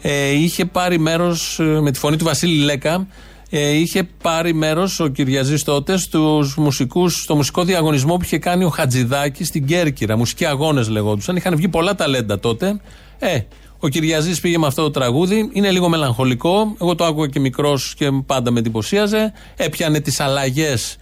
[0.02, 3.08] Ε, είχε πάρει μέρος με τη φωνή του Βασίλη Λέκα
[3.56, 8.64] ε, είχε πάρει μέρος ο Κυριαζής τότες στους μουσικούς, στο μουσικό διαγωνισμό που είχε κάνει
[8.64, 10.18] ο Χατζηδάκης στην Κέρκυρα.
[10.18, 11.36] Μουσικοί αγώνες λεγόντουσαν.
[11.36, 12.82] Είχαν βγει πολλά ταλέντα τότε.
[13.20, 13.40] Ε,
[13.80, 15.50] ο Κυριαζής πήγε με αυτό το τραγούδι.
[15.54, 16.76] Είναι λίγο μελαγχολικό.
[16.82, 19.34] Εγώ το άκουγα και μικρός και πάντα με εντυπωσίαζε.
[19.56, 20.98] Έπιανε τις αλλαγές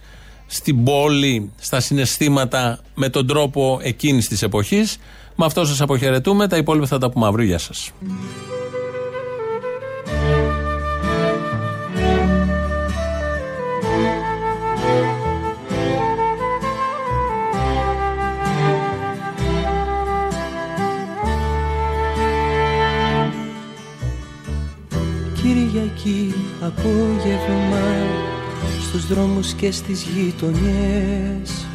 [0.52, 4.98] στην πόλη, στα συναισθήματα με τον τρόπο εκείνης της εποχής.
[5.34, 6.48] Με αυτό σας αποχαιρετούμε.
[6.48, 7.46] Τα υπόλοιπα θα τα πούμε αύριο.
[7.46, 7.90] Γεια σας.
[25.42, 28.21] Κυριακή απόγευμα
[28.92, 31.66] στους δρόμους και στις γειτονιές.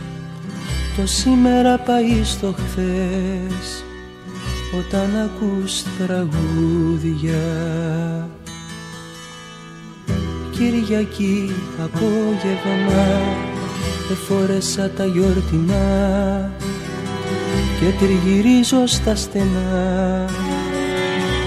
[0.97, 3.83] Το σήμερα πάει στο χθες
[4.77, 7.39] όταν ακούς τραγούδια.
[10.51, 11.51] Κυριακή
[11.83, 13.21] απόγευμα
[14.11, 16.51] εφόρεσα τα γιορτινά
[17.79, 20.25] και τριγυρίζω στα στενά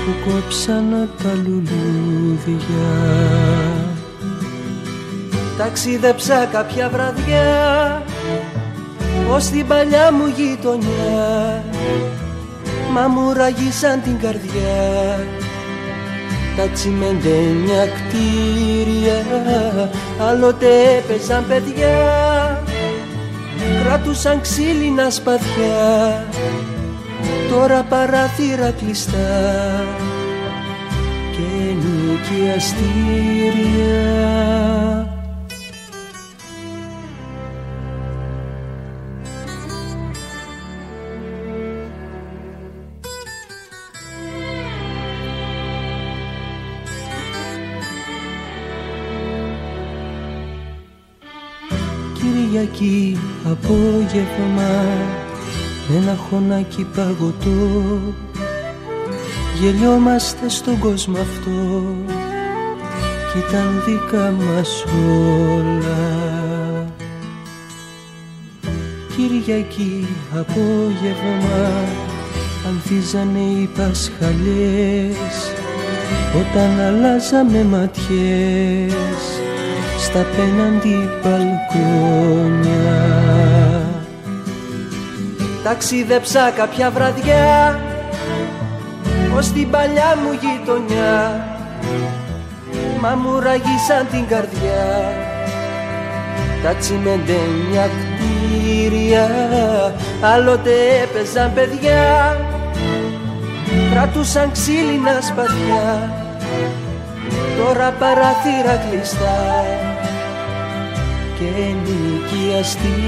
[0.05, 2.91] που κόψαν τα λουλούδια
[5.61, 8.03] Ταξίδεψα κάποια βραδιά
[9.31, 11.65] Ως την παλιά μου γειτονιά.
[12.93, 15.19] Μα μου ραγίσαν την καρδιά
[16.57, 19.25] τα τσιμεντένια κτίρια.
[20.29, 20.67] Άλλοτε
[20.99, 22.63] έπαιζαν παιδιά
[23.85, 26.25] κράτουσαν ξύλινα σπαθιά.
[27.51, 29.85] Τώρα παράθυρα κλειστά
[31.33, 32.81] και νοικιαστήρια
[52.61, 54.85] Κυριακή απόγευμα
[55.89, 58.01] με ένα χωνάκι παγωτό.
[59.61, 61.85] Γελιόμαστε στον κόσμο αυτό
[63.33, 64.85] κι ήταν δικά μας
[65.55, 66.05] όλα.
[69.17, 71.85] Κυριακή απόγευμα
[72.67, 75.53] ανθίζανε οι Πασχαλιές
[76.35, 79.40] όταν αλλάζαμε ματιές
[80.11, 83.01] στα πέναντι μπαλκόνια.
[85.65, 87.81] Ταξίδεψα κάποια βραδιά
[89.37, 91.45] ως την παλιά μου γειτονιά.
[93.01, 95.13] Μα μου ραγίσαν την καρδιά
[96.63, 99.29] τα τσιμεντένια κτίρια
[100.21, 100.71] άλλοτε
[101.03, 102.37] έπαιζαν παιδιά
[103.91, 106.13] κρατούσαν ξύλινα σπαθιά.
[107.59, 109.65] Τώρα παραθύρα κλειστά
[111.41, 113.01] και νοικιαστήρια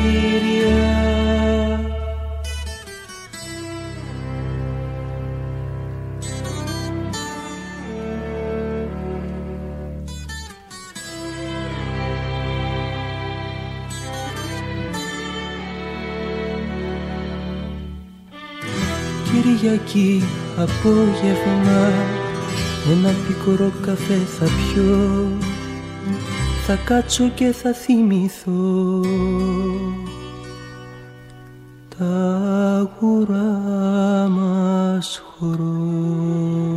[19.24, 20.22] Κυριακή
[20.56, 21.92] απόγευμα
[22.90, 25.28] ένα πικρό καφέ θα πιω
[26.66, 29.00] θα κάτσω και θα θυμηθώ
[31.98, 32.04] τα
[32.78, 36.71] αγουρά μας χρόνια